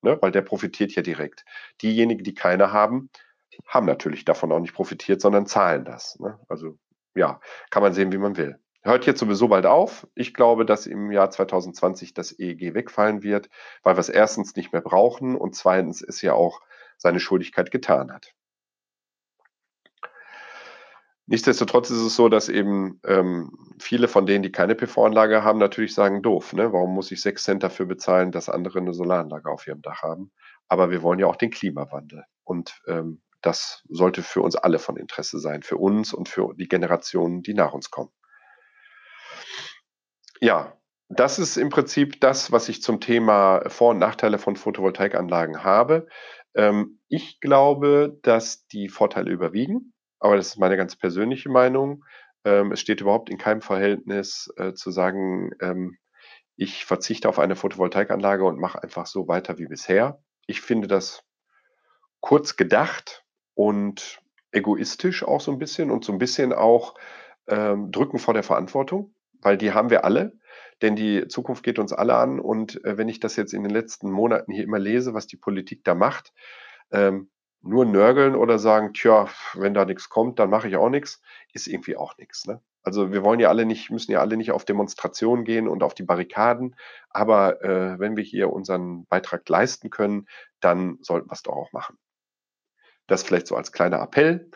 ne? 0.02 0.18
weil 0.20 0.30
der 0.30 0.42
profitiert 0.42 0.94
ja 0.94 1.02
direkt. 1.02 1.44
Diejenigen, 1.82 2.24
die 2.24 2.34
keine 2.34 2.72
haben, 2.72 3.10
haben 3.66 3.86
natürlich 3.86 4.24
davon 4.24 4.52
auch 4.52 4.60
nicht 4.60 4.74
profitiert, 4.74 5.20
sondern 5.20 5.46
zahlen 5.46 5.84
das. 5.84 6.18
Ne? 6.18 6.38
Also 6.48 6.78
ja, 7.14 7.40
kann 7.70 7.82
man 7.82 7.94
sehen, 7.94 8.12
wie 8.12 8.18
man 8.18 8.36
will 8.36 8.58
hört 8.86 9.06
jetzt 9.06 9.20
sowieso 9.20 9.48
bald 9.48 9.66
auf. 9.66 10.06
Ich 10.14 10.34
glaube, 10.34 10.64
dass 10.64 10.86
im 10.86 11.12
Jahr 11.12 11.30
2020 11.30 12.14
das 12.14 12.38
EEG 12.38 12.74
wegfallen 12.74 13.22
wird, 13.22 13.48
weil 13.82 13.96
wir 13.96 14.00
es 14.00 14.08
erstens 14.08 14.56
nicht 14.56 14.72
mehr 14.72 14.82
brauchen 14.82 15.36
und 15.36 15.54
zweitens 15.54 16.02
es 16.02 16.22
ja 16.22 16.32
auch 16.32 16.60
seine 16.96 17.20
Schuldigkeit 17.20 17.70
getan 17.70 18.12
hat. 18.12 18.32
Nichtsdestotrotz 21.28 21.90
ist 21.90 22.02
es 22.02 22.14
so, 22.14 22.28
dass 22.28 22.48
eben 22.48 23.00
ähm, 23.04 23.74
viele 23.80 24.06
von 24.06 24.26
denen, 24.26 24.44
die 24.44 24.52
keine 24.52 24.76
PV-Anlage 24.76 25.42
haben, 25.42 25.58
natürlich 25.58 25.92
sagen, 25.92 26.22
doof, 26.22 26.52
ne? 26.52 26.72
warum 26.72 26.94
muss 26.94 27.10
ich 27.10 27.20
6 27.20 27.42
Cent 27.42 27.62
dafür 27.64 27.86
bezahlen, 27.86 28.30
dass 28.30 28.48
andere 28.48 28.78
eine 28.78 28.94
Solaranlage 28.94 29.50
auf 29.50 29.66
ihrem 29.66 29.82
Dach 29.82 30.02
haben? 30.02 30.30
Aber 30.68 30.90
wir 30.90 31.02
wollen 31.02 31.18
ja 31.18 31.26
auch 31.26 31.34
den 31.34 31.50
Klimawandel. 31.50 32.24
Und 32.44 32.80
ähm, 32.86 33.22
das 33.42 33.82
sollte 33.88 34.22
für 34.22 34.40
uns 34.40 34.54
alle 34.54 34.78
von 34.78 34.96
Interesse 34.96 35.40
sein, 35.40 35.64
für 35.64 35.76
uns 35.78 36.12
und 36.12 36.28
für 36.28 36.54
die 36.54 36.68
Generationen, 36.68 37.42
die 37.42 37.54
nach 37.54 37.72
uns 37.72 37.90
kommen. 37.90 38.10
Ja, 40.40 40.76
das 41.08 41.38
ist 41.38 41.56
im 41.56 41.68
Prinzip 41.68 42.20
das, 42.20 42.50
was 42.50 42.68
ich 42.68 42.82
zum 42.82 43.00
Thema 43.00 43.62
Vor- 43.68 43.90
und 43.90 43.98
Nachteile 43.98 44.38
von 44.38 44.56
Photovoltaikanlagen 44.56 45.62
habe. 45.62 46.08
Ähm, 46.54 46.98
ich 47.08 47.40
glaube, 47.40 48.18
dass 48.22 48.66
die 48.66 48.88
Vorteile 48.88 49.30
überwiegen, 49.30 49.92
aber 50.18 50.36
das 50.36 50.48
ist 50.48 50.58
meine 50.58 50.76
ganz 50.76 50.96
persönliche 50.96 51.48
Meinung. 51.48 52.04
Ähm, 52.44 52.72
es 52.72 52.80
steht 52.80 53.00
überhaupt 53.00 53.30
in 53.30 53.38
keinem 53.38 53.60
Verhältnis 53.60 54.52
äh, 54.56 54.72
zu 54.72 54.90
sagen, 54.90 55.52
ähm, 55.60 55.96
ich 56.56 56.84
verzichte 56.86 57.28
auf 57.28 57.38
eine 57.38 57.54
Photovoltaikanlage 57.54 58.44
und 58.44 58.58
mache 58.58 58.82
einfach 58.82 59.06
so 59.06 59.28
weiter 59.28 59.58
wie 59.58 59.66
bisher. 59.66 60.22
Ich 60.46 60.62
finde 60.62 60.88
das 60.88 61.22
kurz 62.20 62.56
gedacht 62.56 63.24
und 63.54 64.20
egoistisch 64.52 65.22
auch 65.22 65.40
so 65.40 65.52
ein 65.52 65.58
bisschen 65.58 65.90
und 65.90 66.04
so 66.04 66.12
ein 66.12 66.18
bisschen 66.18 66.52
auch 66.52 66.94
drücken 67.46 68.18
vor 68.18 68.34
der 68.34 68.42
Verantwortung 68.42 69.14
weil 69.46 69.56
die 69.56 69.72
haben 69.72 69.90
wir 69.90 70.04
alle, 70.04 70.32
denn 70.82 70.96
die 70.96 71.28
Zukunft 71.28 71.62
geht 71.62 71.78
uns 71.78 71.92
alle 71.92 72.16
an. 72.16 72.40
Und 72.40 72.84
äh, 72.84 72.98
wenn 72.98 73.08
ich 73.08 73.20
das 73.20 73.36
jetzt 73.36 73.54
in 73.54 73.62
den 73.62 73.70
letzten 73.70 74.10
Monaten 74.10 74.50
hier 74.50 74.64
immer 74.64 74.80
lese, 74.80 75.14
was 75.14 75.28
die 75.28 75.36
Politik 75.36 75.84
da 75.84 75.94
macht, 75.94 76.32
ähm, 76.90 77.30
nur 77.62 77.84
nörgeln 77.84 78.34
oder 78.34 78.58
sagen, 78.58 78.92
tja, 78.92 79.28
wenn 79.54 79.72
da 79.72 79.84
nichts 79.84 80.08
kommt, 80.08 80.40
dann 80.40 80.50
mache 80.50 80.66
ich 80.66 80.76
auch 80.76 80.88
nichts, 80.88 81.22
ist 81.52 81.68
irgendwie 81.68 81.96
auch 81.96 82.18
nichts. 82.18 82.44
Ne? 82.46 82.60
Also 82.82 83.12
wir 83.12 83.22
wollen 83.22 83.38
ja 83.38 83.48
alle 83.48 83.66
nicht, 83.66 83.88
müssen 83.88 84.10
ja 84.10 84.18
alle 84.18 84.36
nicht 84.36 84.50
auf 84.50 84.64
Demonstrationen 84.64 85.44
gehen 85.44 85.68
und 85.68 85.84
auf 85.84 85.94
die 85.94 86.02
Barrikaden, 86.02 86.74
aber 87.08 87.62
äh, 87.62 88.00
wenn 88.00 88.16
wir 88.16 88.24
hier 88.24 88.52
unseren 88.52 89.06
Beitrag 89.06 89.48
leisten 89.48 89.90
können, 89.90 90.26
dann 90.58 90.98
sollten 91.02 91.28
wir 91.28 91.34
es 91.34 91.42
doch 91.42 91.54
auch 91.54 91.72
machen. 91.72 91.98
Das 93.06 93.22
vielleicht 93.22 93.46
so 93.46 93.54
als 93.54 93.70
kleiner 93.70 94.02
Appell. 94.02 94.50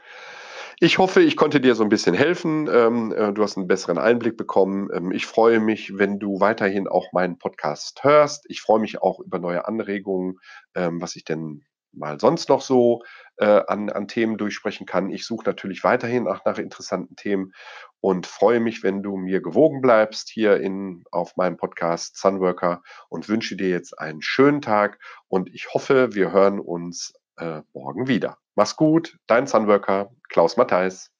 Ich 0.82 0.96
hoffe, 0.96 1.20
ich 1.20 1.36
konnte 1.36 1.60
dir 1.60 1.74
so 1.74 1.82
ein 1.82 1.90
bisschen 1.90 2.14
helfen. 2.14 2.66
Ähm, 2.72 3.12
äh, 3.12 3.34
du 3.34 3.42
hast 3.42 3.58
einen 3.58 3.66
besseren 3.66 3.98
Einblick 3.98 4.38
bekommen. 4.38 4.88
Ähm, 4.94 5.12
ich 5.12 5.26
freue 5.26 5.60
mich, 5.60 5.98
wenn 5.98 6.18
du 6.18 6.40
weiterhin 6.40 6.88
auch 6.88 7.12
meinen 7.12 7.36
Podcast 7.36 8.02
hörst. 8.02 8.46
Ich 8.48 8.62
freue 8.62 8.80
mich 8.80 9.02
auch 9.02 9.20
über 9.20 9.38
neue 9.38 9.68
Anregungen, 9.68 10.38
ähm, 10.74 11.02
was 11.02 11.16
ich 11.16 11.24
denn 11.24 11.66
mal 11.92 12.18
sonst 12.18 12.48
noch 12.48 12.62
so 12.62 13.02
äh, 13.36 13.60
an, 13.66 13.90
an 13.90 14.08
Themen 14.08 14.38
durchsprechen 14.38 14.86
kann. 14.86 15.10
Ich 15.10 15.26
suche 15.26 15.44
natürlich 15.44 15.84
weiterhin 15.84 16.26
auch 16.26 16.46
nach 16.46 16.56
interessanten 16.56 17.14
Themen 17.14 17.52
und 18.00 18.26
freue 18.26 18.60
mich, 18.60 18.82
wenn 18.82 19.02
du 19.02 19.16
mir 19.18 19.42
gewogen 19.42 19.82
bleibst 19.82 20.30
hier 20.30 20.62
in, 20.62 21.04
auf 21.10 21.36
meinem 21.36 21.58
Podcast 21.58 22.16
Sunworker 22.16 22.80
und 23.10 23.28
wünsche 23.28 23.54
dir 23.54 23.68
jetzt 23.68 23.98
einen 23.98 24.22
schönen 24.22 24.62
Tag 24.62 24.98
und 25.28 25.52
ich 25.52 25.74
hoffe, 25.74 26.14
wir 26.14 26.32
hören 26.32 26.58
uns 26.58 27.12
äh, 27.36 27.60
morgen 27.74 28.08
wieder. 28.08 28.38
Mach's 28.60 28.76
gut, 28.76 29.16
dein 29.26 29.46
Sunworker, 29.46 30.10
Klaus 30.28 30.58
Matthijs. 30.58 31.10